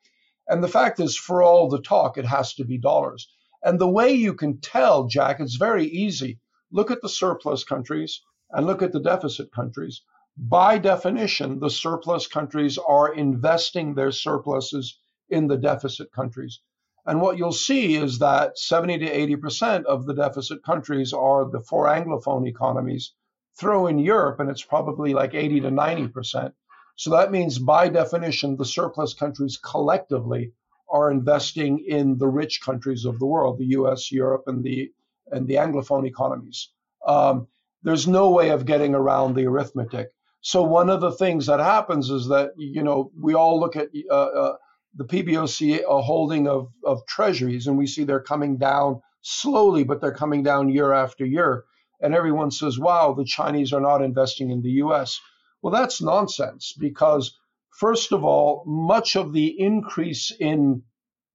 [0.46, 3.28] And the fact is, for all the talk, it has to be dollars.
[3.62, 6.38] And the way you can tell, Jack, it's very easy.
[6.70, 10.02] Look at the surplus countries and look at the deficit countries.
[10.36, 14.98] By definition, the surplus countries are investing their surpluses
[15.28, 16.60] in the deficit countries.
[17.06, 21.60] And what you'll see is that 70 to 80% of the deficit countries are the
[21.60, 23.12] four Anglophone economies
[23.58, 26.54] throw in Europe, and it's probably like 80 to 90 percent.
[26.96, 30.52] So that means, by definition, the surplus countries collectively
[30.88, 34.92] are investing in the rich countries of the world, the U.S., Europe, and the
[35.32, 36.70] and the Anglophone economies.
[37.06, 37.48] Um,
[37.82, 40.10] there's no way of getting around the arithmetic.
[40.40, 43.88] So one of the things that happens is that you know we all look at
[44.10, 44.56] uh, uh,
[44.96, 50.00] the PBOC a holding of of treasuries, and we see they're coming down slowly, but
[50.00, 51.64] they're coming down year after year
[52.04, 55.18] and everyone says, wow, the Chinese are not investing in the US.
[55.62, 57.38] Well, that's nonsense because,
[57.70, 60.82] first of all, much of the increase in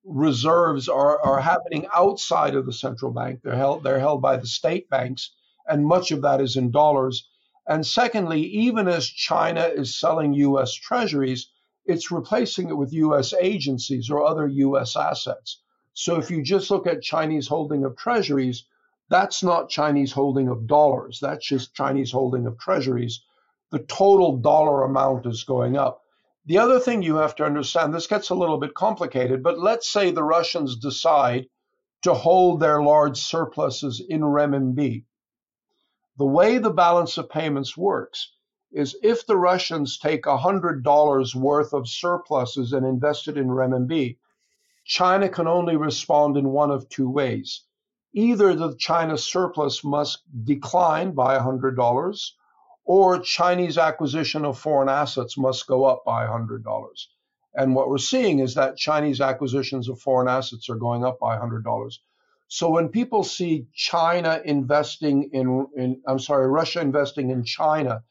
[0.03, 3.39] reserves are, are happening outside of the central bank.
[3.43, 5.31] They're held, they're held by the state banks,
[5.67, 7.27] and much of that is in dollars.
[7.67, 11.49] And secondly, even as China is selling US treasuries,
[11.89, 15.61] it's replacing it with US agencies or other US assets.
[15.93, 18.65] So if you just look at Chinese holding of treasuries,
[19.09, 21.19] that's not Chinese holding of dollars.
[21.19, 23.23] That's just Chinese holding of treasuries.
[23.71, 26.03] The total dollar amount is going up.
[26.45, 29.91] The other thing you have to understand, this gets a little bit complicated, but let's
[29.91, 31.47] say the Russians decide
[32.03, 35.05] to hold their large surpluses in renminbi.
[36.17, 38.31] The way the balance of payments works
[38.71, 44.17] is if the Russians take $100 worth of surpluses and invest it in renminbi,
[44.85, 47.63] China can only respond in one of two ways
[48.13, 52.31] either the China surplus must decline by $100
[52.85, 57.05] or Chinese acquisition of foreign assets must go up by $100.
[57.53, 61.37] And what we're seeing is that Chinese acquisitions of foreign assets are going up by
[61.37, 61.99] $100.
[62.47, 68.01] So when people see China investing in, in, I'm sorry, Russia investing in China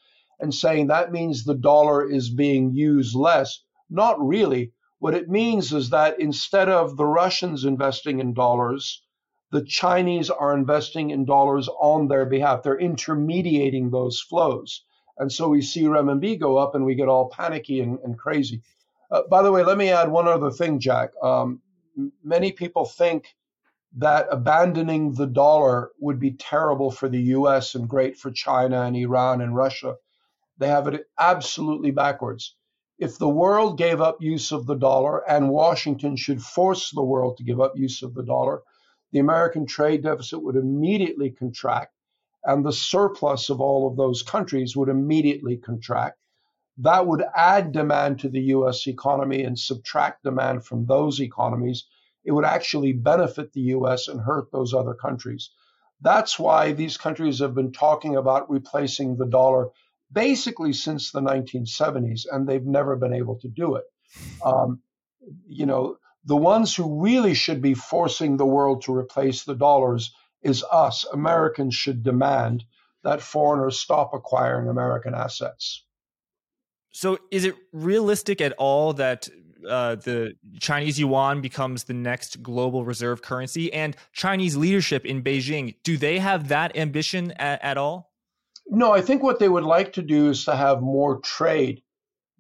[0.40, 4.72] and saying that means the dollar is being used less, not really.
[5.00, 9.02] What it means is that instead of the Russians investing in dollars,
[9.50, 12.62] the Chinese are investing in dollars on their behalf.
[12.62, 14.84] They're intermediating those flows.
[15.18, 18.62] And so we see renminbi go up and we get all panicky and, and crazy.
[19.10, 21.10] Uh, by the way, let me add one other thing, Jack.
[21.22, 21.60] Um,
[22.22, 23.34] many people think
[23.96, 28.96] that abandoning the dollar would be terrible for the US and great for China and
[28.96, 29.96] Iran and Russia.
[30.58, 32.56] They have it absolutely backwards.
[32.98, 37.36] If the world gave up use of the dollar, and Washington should force the world
[37.36, 38.62] to give up use of the dollar,
[39.12, 41.94] the American trade deficit would immediately contract.
[42.44, 46.18] and the surplus of all of those countries would immediately contract.
[46.78, 51.86] That would add demand to the US economy and subtract demand from those economies.
[52.24, 55.50] It would actually benefit the US and hurt those other countries.
[56.00, 59.70] That's why these countries have been talking about replacing the dollar
[60.12, 63.84] basically since the 1970s, and they've never been able to do it.
[64.44, 64.80] Um,
[65.46, 70.12] you know, the ones who really should be forcing the world to replace the dollars
[70.42, 71.04] is us.
[71.12, 72.64] Americans should demand
[73.02, 75.84] that foreigners stop acquiring American assets.
[76.90, 79.28] So, is it realistic at all that
[79.68, 83.72] uh, the Chinese yuan becomes the next global reserve currency?
[83.72, 88.07] And Chinese leadership in Beijing, do they have that ambition at, at all?
[88.70, 91.82] No, I think what they would like to do is to have more trade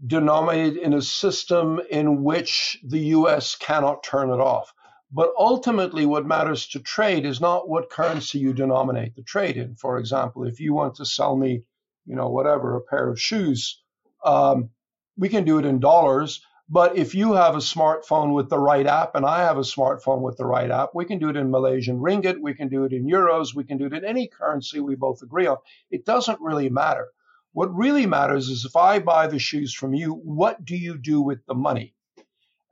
[0.06, 4.72] denominated in a system in which the US cannot turn it off.
[5.10, 9.74] But ultimately, what matters to trade is not what currency you denominate the trade in.
[9.74, 11.62] For example, if you want to sell me,
[12.04, 13.82] you know, whatever, a pair of shoes,
[14.24, 14.68] um,
[15.16, 16.42] we can do it in dollars.
[16.70, 20.20] But if you have a smartphone with the right app and I have a smartphone
[20.20, 22.92] with the right app, we can do it in Malaysian ringgit, we can do it
[22.92, 25.56] in euros, we can do it in any currency we both agree on.
[25.90, 27.08] It doesn't really matter.
[27.52, 31.22] What really matters is if I buy the shoes from you, what do you do
[31.22, 31.94] with the money?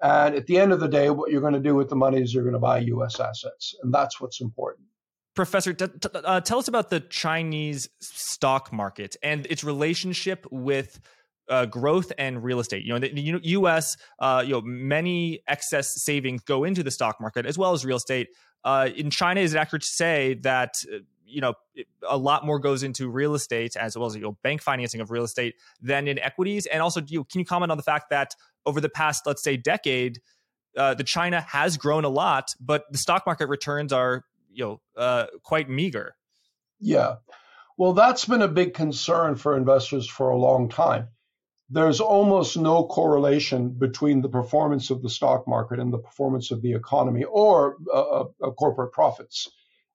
[0.03, 2.21] And at the end of the day, what you're going to do with the money
[2.21, 3.75] is you're going to buy US assets.
[3.83, 4.87] And that's what's important.
[5.35, 11.01] Professor, t- t- uh, tell us about the Chinese stock market and its relationship with
[11.49, 12.85] uh, growth and real estate.
[12.85, 13.97] You know, the, the U.S.
[14.19, 17.97] Uh, you know, many excess savings go into the stock market as well as real
[17.97, 18.29] estate.
[18.65, 21.55] Uh, in China, is it accurate to say that uh, you know
[22.09, 25.11] a lot more goes into real estate as well as you know bank financing of
[25.11, 26.67] real estate than in equities?
[26.67, 28.35] And also, you can you comment on the fact that
[28.65, 30.21] over the past, let's say, decade,
[30.77, 34.81] uh, the China has grown a lot, but the stock market returns are you know
[34.97, 36.17] uh, quite meager.
[36.81, 37.17] Yeah.
[37.79, 41.09] Well, that's been a big concern for investors for a long time
[41.69, 46.63] there's almost no correlation between the performance of the stock market and the performance of
[46.63, 49.51] the economy or uh, uh, corporate profits.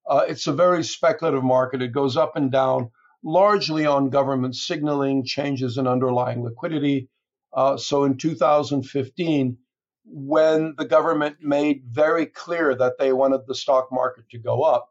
[0.09, 1.81] Uh, it's a very speculative market.
[1.81, 2.91] It goes up and down
[3.23, 7.09] largely on government signaling, changes in underlying liquidity.
[7.53, 9.57] Uh, so in 2015,
[10.03, 14.89] when the government made very clear that they wanted the stock market to go up,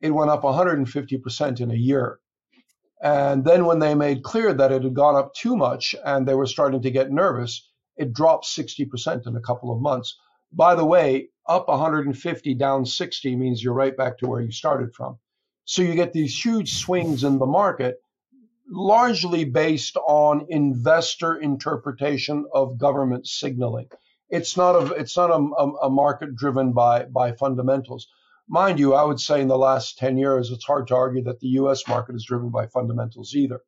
[0.00, 2.20] it went up 150% in a year.
[3.02, 6.34] And then when they made clear that it had gone up too much and they
[6.34, 10.16] were starting to get nervous, it dropped 60% in a couple of months.
[10.52, 14.94] By the way, up 150, down 60 means you're right back to where you started
[14.94, 15.18] from.
[15.64, 17.96] So you get these huge swings in the market,
[18.68, 23.88] largely based on investor interpretation of government signaling.
[24.30, 28.08] It's not a it's not a, a market driven by by fundamentals.
[28.48, 31.40] Mind you, I would say in the last 10 years, it's hard to argue that
[31.40, 33.60] the US market is driven by fundamentals either.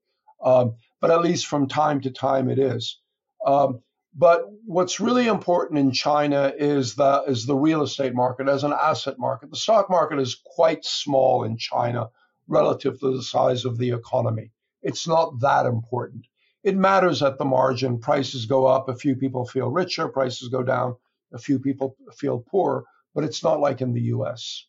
[0.42, 3.00] Um, but at least from time to time it is.
[3.46, 3.80] Um,
[4.14, 8.72] but what's really important in China is the, is the real estate market as an
[8.72, 9.50] asset market.
[9.50, 12.10] The stock market is quite small in China
[12.46, 14.52] relative to the size of the economy.
[14.82, 16.26] It's not that important.
[16.62, 17.98] It matters at the margin.
[17.98, 20.96] Prices go up, a few people feel richer, prices go down,
[21.32, 22.84] a few people feel poorer
[23.14, 24.66] but it's not like in the US.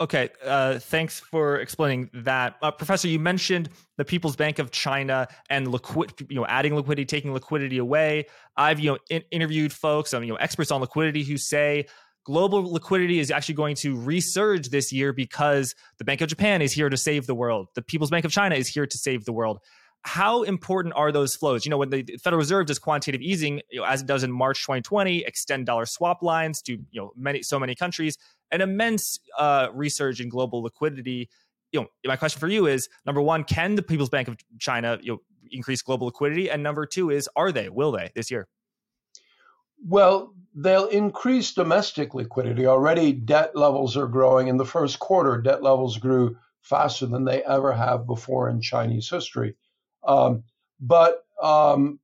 [0.00, 3.06] Okay, uh, thanks for explaining that, uh, Professor.
[3.06, 3.68] You mentioned
[3.98, 8.26] the People's Bank of China and liquid, you know, adding liquidity, taking liquidity away.
[8.56, 11.86] I've you know in- interviewed folks, um, you know, experts on liquidity who say
[12.24, 16.72] global liquidity is actually going to resurge this year because the Bank of Japan is
[16.72, 17.68] here to save the world.
[17.74, 19.60] The People's Bank of China is here to save the world
[20.04, 21.64] how important are those flows?
[21.64, 24.32] You know, when the Federal Reserve does quantitative easing, you know, as it does in
[24.32, 28.18] March 2020, extend dollar swap lines to you know many so many countries,
[28.50, 31.28] an immense uh, resurge in global liquidity.
[31.70, 34.98] You know, my question for you is: number one, can the People's Bank of China
[35.00, 35.18] you know
[35.52, 36.50] increase global liquidity?
[36.50, 37.68] And number two is, are they?
[37.68, 38.48] Will they this year?
[39.86, 42.66] Well, they'll increase domestic liquidity.
[42.66, 44.48] Already, debt levels are growing.
[44.48, 49.08] In the first quarter, debt levels grew faster than they ever have before in Chinese
[49.10, 49.56] history.
[50.06, 50.44] Um,
[50.80, 52.00] but um,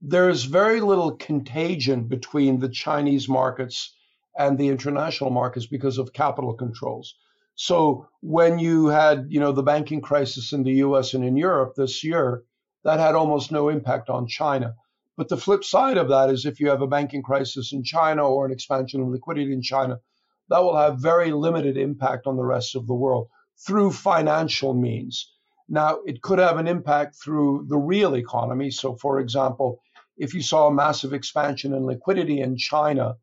[0.00, 3.94] there's very little contagion between the Chinese markets
[4.38, 7.14] and the international markets because of capital controls.
[7.54, 11.14] So when you had, you know, the banking crisis in the U.S.
[11.14, 12.42] and in Europe this year,
[12.84, 14.74] that had almost no impact on China.
[15.16, 18.26] But the flip side of that is if you have a banking crisis in China
[18.26, 20.00] or an expansion of liquidity in China,
[20.48, 23.28] that will have very limited impact on the rest of the world
[23.64, 25.30] through financial means.
[25.72, 28.70] Now, it could have an impact through the real economy.
[28.70, 29.80] So, for example,
[30.18, 33.16] if you saw a massive expansion in liquidity in China,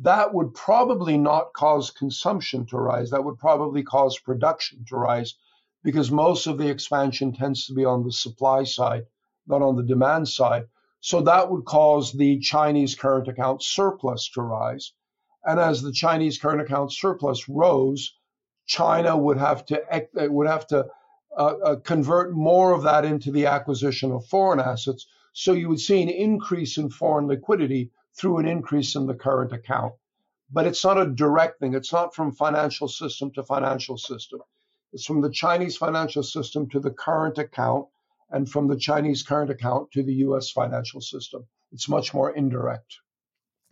[0.00, 3.08] that would probably not cause consumption to rise.
[3.08, 5.36] That would probably cause production to rise
[5.82, 9.06] because most of the expansion tends to be on the supply side,
[9.46, 10.66] not on the demand side.
[11.00, 14.92] So that would cause the Chinese current account surplus to rise.
[15.46, 18.18] And as the Chinese current account surplus rose,
[18.66, 19.82] China would have to
[20.28, 20.88] would have to
[21.36, 25.06] uh, uh, convert more of that into the acquisition of foreign assets.
[25.32, 29.52] So you would see an increase in foreign liquidity through an increase in the current
[29.52, 29.94] account.
[30.50, 31.74] But it's not a direct thing.
[31.74, 34.40] It's not from financial system to financial system.
[34.92, 37.88] It's from the Chinese financial system to the current account
[38.30, 41.46] and from the Chinese current account to the US financial system.
[41.72, 43.00] It's much more indirect.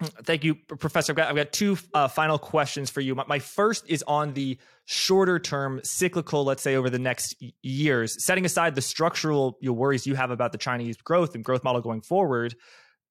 [0.03, 1.13] Thank you, Professor.
[1.13, 3.15] I've got, I've got two uh, final questions for you.
[3.15, 8.17] My, my, first is on the shorter term cyclical, let's say over the next years,
[8.27, 12.01] setting aside the structural worries you have about the Chinese growth and growth model going
[12.01, 12.57] forward.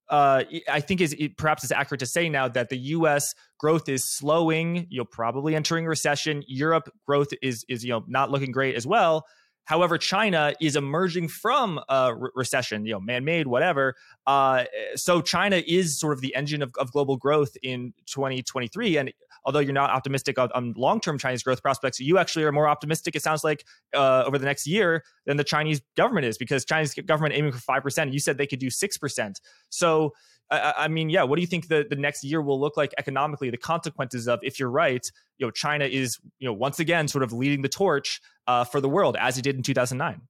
[0.10, 3.34] Uh, I think is it, perhaps it's accurate to say now that the U.S.
[3.58, 4.86] growth is slowing.
[4.90, 6.44] You're probably entering recession.
[6.48, 9.26] Europe growth is is you know not looking great as well.
[9.66, 13.96] However, China is emerging from a re- recession, you know, man-made, whatever.
[14.28, 18.98] Uh, so China is sort of the engine of, of, global growth in 2023.
[18.98, 19.14] And
[19.46, 23.16] although you're not optimistic on, on, long-term Chinese growth prospects, you actually are more optimistic.
[23.16, 26.94] It sounds like uh, over the next year than the Chinese government is, because Chinese
[26.94, 28.14] government aiming for five percent.
[28.14, 29.40] You said they could do six percent.
[29.70, 30.14] So
[30.50, 32.94] I, I, mean, yeah, what do you think the, the next year will look like
[32.98, 33.50] economically?
[33.50, 35.06] The consequences of, if you're right,
[35.38, 38.80] you know, China is, you know, once again sort of leading the torch uh, for
[38.80, 40.22] the world as it did in 2009.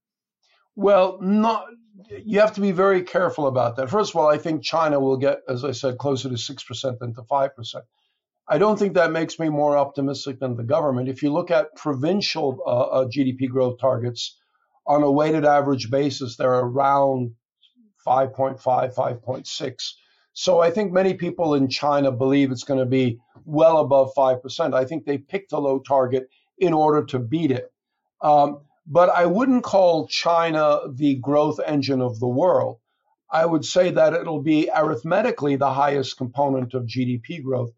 [0.75, 1.65] Well, not
[2.09, 3.89] you have to be very careful about that.
[3.89, 6.99] First of all, I think China will get, as I said, closer to six percent
[6.99, 7.85] than to five percent.
[8.47, 11.07] I don't think that makes me more optimistic than the government.
[11.07, 14.37] If you look at provincial uh, uh, GDP growth targets
[14.85, 17.35] on a weighted average basis, they're around
[18.05, 19.93] 5.5, 5.6.
[20.33, 24.73] So I think many people in China believe it's going to be well above 5%.
[24.73, 26.27] I think they picked a low target
[26.57, 27.71] in order to beat it.
[28.21, 32.79] Um, but I wouldn't call China the growth engine of the world.
[33.31, 37.71] I would say that it'll be arithmetically the highest component of GDP growth.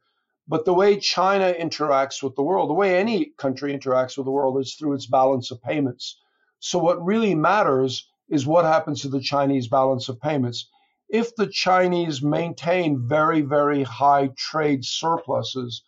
[0.47, 4.31] But the way China interacts with the world, the way any country interacts with the
[4.31, 6.19] world, is through its balance of payments.
[6.59, 10.69] So what really matters is what happens to the Chinese balance of payments
[11.09, 15.83] if the Chinese maintain very, very high trade surpluses,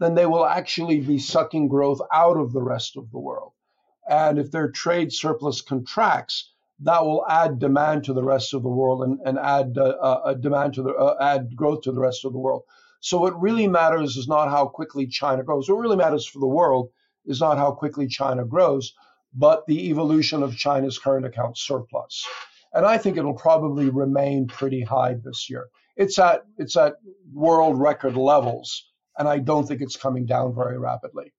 [0.00, 3.52] then they will actually be sucking growth out of the rest of the world.
[4.08, 8.68] And if their trade surplus contracts, that will add demand to the rest of the
[8.68, 12.24] world and, and add uh, uh, demand to the uh, add growth to the rest
[12.24, 12.62] of the world.
[13.00, 15.68] So what really matters is not how quickly China grows.
[15.68, 16.90] What really matters for the world
[17.24, 18.94] is not how quickly China grows,
[19.34, 22.26] but the evolution of China's current account surplus
[22.72, 25.66] and I think it'll probably remain pretty high this year.
[25.96, 26.94] It's at it's at
[27.32, 31.32] world record levels, and I don't think it's coming down very rapidly.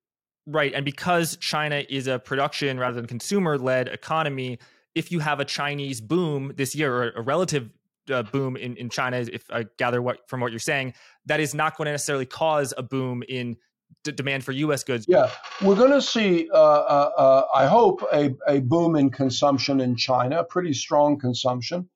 [0.45, 4.59] Right, and because China is a production rather than consumer-led economy,
[4.93, 7.69] if you have a Chinese boom this year or a relative
[8.11, 10.93] uh, boom in, in China, if I gather what from what you're saying,
[11.25, 13.55] that is not going to necessarily cause a boom in
[14.03, 14.83] d- demand for U.S.
[14.83, 15.05] goods.
[15.07, 15.29] Yeah,
[15.61, 19.95] we're going to see, uh, uh, uh, I hope, a, a boom in consumption in
[19.95, 21.89] China, pretty strong consumption,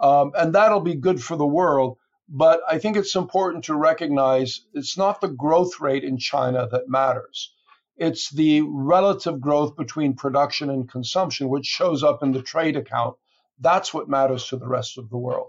[0.00, 1.98] um, and that'll be good for the world.
[2.28, 6.88] But I think it's important to recognize it's not the growth rate in China that
[6.88, 7.52] matters.
[7.96, 13.16] It's the relative growth between production and consumption, which shows up in the trade account.
[13.58, 15.48] That's what matters to the rest of the world.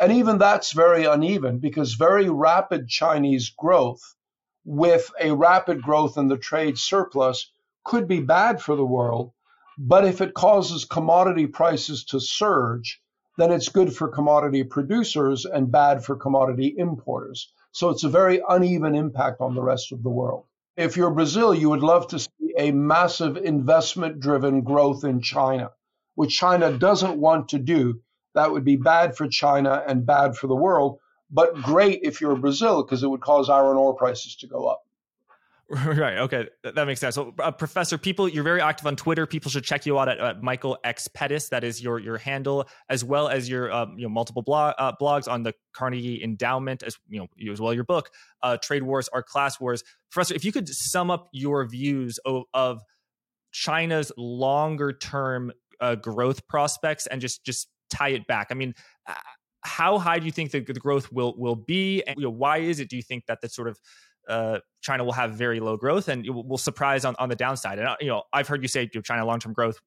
[0.00, 4.14] And even that's very uneven because very rapid Chinese growth
[4.68, 7.50] with a rapid growth in the trade surplus
[7.84, 9.32] could be bad for the world.
[9.78, 13.00] But if it causes commodity prices to surge,
[13.38, 17.50] then it's good for commodity producers and bad for commodity importers.
[17.72, 20.44] So it's a very uneven impact on the rest of the world.
[20.76, 25.70] If you're Brazil, you would love to see a massive investment driven growth in China,
[26.14, 28.00] which China doesn't want to do.
[28.34, 30.98] That would be bad for China and bad for the world
[31.30, 34.84] but great if you're Brazil because it would cause iron ore prices to go up.
[35.84, 36.16] Right.
[36.16, 37.14] Okay, that makes sense.
[37.14, 39.26] So, uh, Professor, people, you're very active on Twitter.
[39.26, 41.50] People should check you out at, at Michael X Pettis.
[41.50, 44.92] That is your your handle, as well as your um, you know multiple blog, uh,
[44.98, 48.08] blogs on the Carnegie Endowment, as you know, as well your book,
[48.42, 49.84] uh, Trade Wars Are Class Wars.
[50.10, 52.80] Professor, if you could sum up your views of, of
[53.52, 58.48] China's longer term uh, growth prospects and just just tie it back.
[58.50, 58.74] I mean,
[59.06, 59.14] uh,
[59.68, 62.58] how high do you think the, the growth will will be, and you know, why
[62.58, 62.88] is it?
[62.88, 63.78] Do you think that the sort of
[64.28, 67.78] uh, China will have very low growth and will, surprise on, on the downside?
[67.78, 69.78] And uh, you know, I've heard you say you know, China long term growth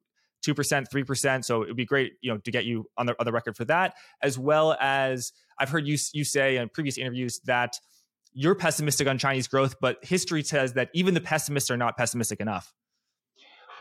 [0.41, 1.45] two percent, three percent.
[1.45, 3.57] So it would be great, you know, to get you on the on the record
[3.57, 7.75] for that, as well as I've heard you you say in previous interviews that
[8.33, 12.39] you're pessimistic on Chinese growth, but history says that even the pessimists are not pessimistic
[12.39, 12.73] enough.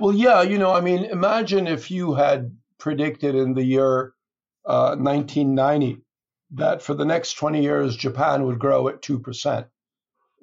[0.00, 4.14] Well, yeah, you know, I mean, imagine if you had predicted in the year
[4.70, 6.00] uh, 1990
[6.52, 9.66] that for the next 20 years Japan would grow at 2%.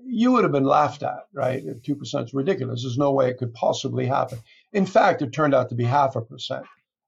[0.03, 1.63] You would have been laughed at, right?
[1.65, 2.83] 2% is ridiculous.
[2.83, 4.39] There's no way it could possibly happen.
[4.73, 6.65] In fact, it turned out to be half a percent.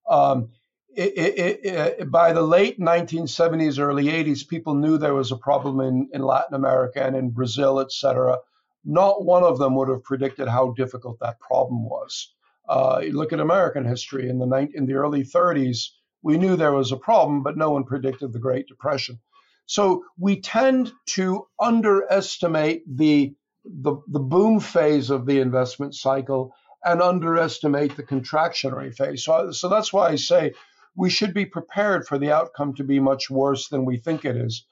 [0.09, 0.49] Um,
[0.95, 5.81] it, it, it, by the late 1970s, early 80s, people knew there was a problem
[5.81, 8.37] in, in Latin America and in Brazil, et cetera.
[8.85, 12.33] Not one of them would have predicted how difficult that problem was.
[12.69, 15.89] Uh, look at American history in the in the early 30s,
[16.21, 19.19] we knew there was a problem, but no one predicted the Great Depression.
[19.65, 27.01] So we tend to underestimate the, the, the boom phase of the investment cycle and
[27.01, 29.23] underestimate the contractionary phase.
[29.23, 30.53] So, so that's why I say
[30.95, 34.35] we should be prepared for the outcome to be much worse than we think it
[34.35, 34.65] is.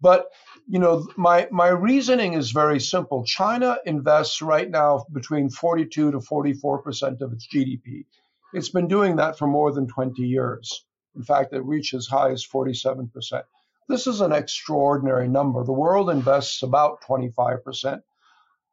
[0.00, 0.26] But
[0.68, 3.24] you know, my my reasoning is very simple.
[3.24, 8.04] China invests right now between 42 to 44 percent of its GDP.
[8.52, 10.84] It's been doing that for more than 20 years.
[11.16, 13.44] In fact, it reached as high as 47 percent.
[13.88, 15.62] This is an extraordinary number.
[15.62, 18.02] The world invests about 25 percent.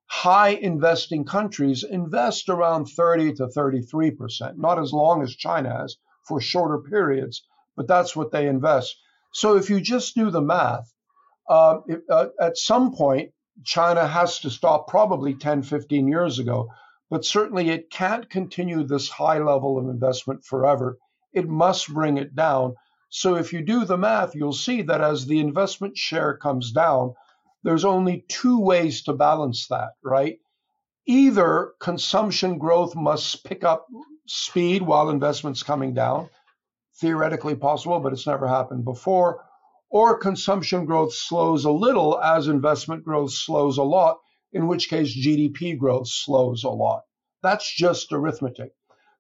[0.08, 5.98] High investing countries invest around 30 to 33 percent, not as long as China has,
[6.28, 7.46] for shorter periods,
[7.76, 8.96] but that's what they invest.
[9.34, 10.94] So if you just do the math,
[11.48, 13.32] uh, uh, at some point,
[13.64, 16.70] China has to stop probably 10, 15 years ago,
[17.10, 20.98] but certainly it can't continue this high level of investment forever.
[21.34, 22.76] It must bring it down.
[23.10, 27.14] So if you do the math, you'll see that as the investment share comes down,
[27.64, 30.40] there's only two ways to balance that, right?
[31.06, 33.88] Either consumption growth must pick up
[34.28, 36.30] speed while investment's coming down,
[37.00, 39.44] theoretically possible, but it's never happened before,
[39.90, 44.20] or consumption growth slows a little as investment growth slows a lot,
[44.54, 47.02] in which case GDP growth slows a lot.
[47.44, 48.72] That's just arithmetic.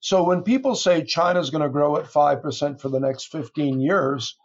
[0.03, 4.35] So when people say China's going to grow at 5% for the next 15 years,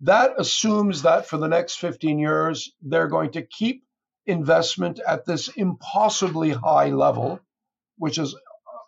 [0.00, 3.84] that assumes that for the next 15 years, they're going to keep
[4.24, 7.40] investment at this impossibly high level,
[7.98, 8.34] which is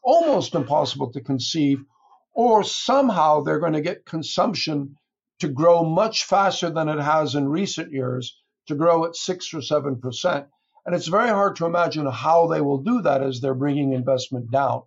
[0.02, 1.84] almost impossible to conceive,
[2.32, 4.96] or somehow they're going to get consumption
[5.40, 9.60] to grow much faster than it has in recent years, to grow at six or
[9.60, 10.46] seven percent.
[10.86, 14.50] And it's very hard to imagine how they will do that as they're bringing investment
[14.50, 14.84] down.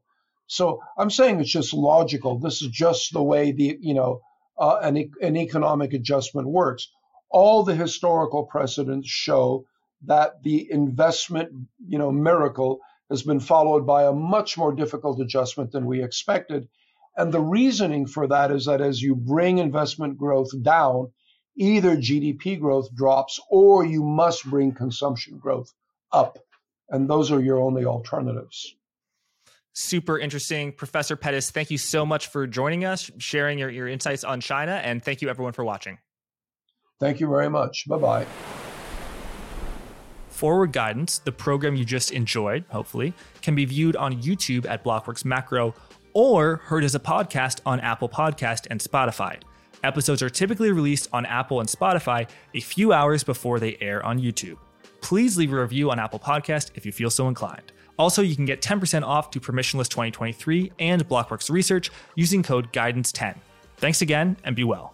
[0.51, 2.37] So I'm saying it's just logical.
[2.37, 4.19] This is just the way the you know
[4.59, 6.89] uh, an, an economic adjustment works.
[7.29, 9.63] All the historical precedents show
[10.07, 11.53] that the investment
[11.87, 16.67] you know miracle has been followed by a much more difficult adjustment than we expected.
[17.15, 21.13] And the reasoning for that is that as you bring investment growth down,
[21.55, 25.71] either GDP growth drops or you must bring consumption growth
[26.11, 26.37] up.
[26.89, 28.75] And those are your only alternatives.
[29.73, 30.73] Super interesting.
[30.73, 34.73] Professor Pettis, thank you so much for joining us, sharing your, your insights on China,
[34.83, 35.97] and thank you everyone for watching.
[36.99, 37.85] Thank you very much.
[37.87, 38.27] Bye bye.
[40.29, 45.23] Forward Guidance, the program you just enjoyed, hopefully, can be viewed on YouTube at Blockworks
[45.23, 45.73] Macro
[46.13, 49.39] or heard as a podcast on Apple Podcast and Spotify.
[49.83, 54.19] Episodes are typically released on Apple and Spotify a few hours before they air on
[54.19, 54.57] YouTube.
[55.01, 57.71] Please leave a review on Apple Podcast if you feel so inclined.
[57.97, 63.37] Also, you can get 10% off to Permissionless 2023 and Blockworks Research using code GUIDANCE10.
[63.77, 64.93] Thanks again and be well.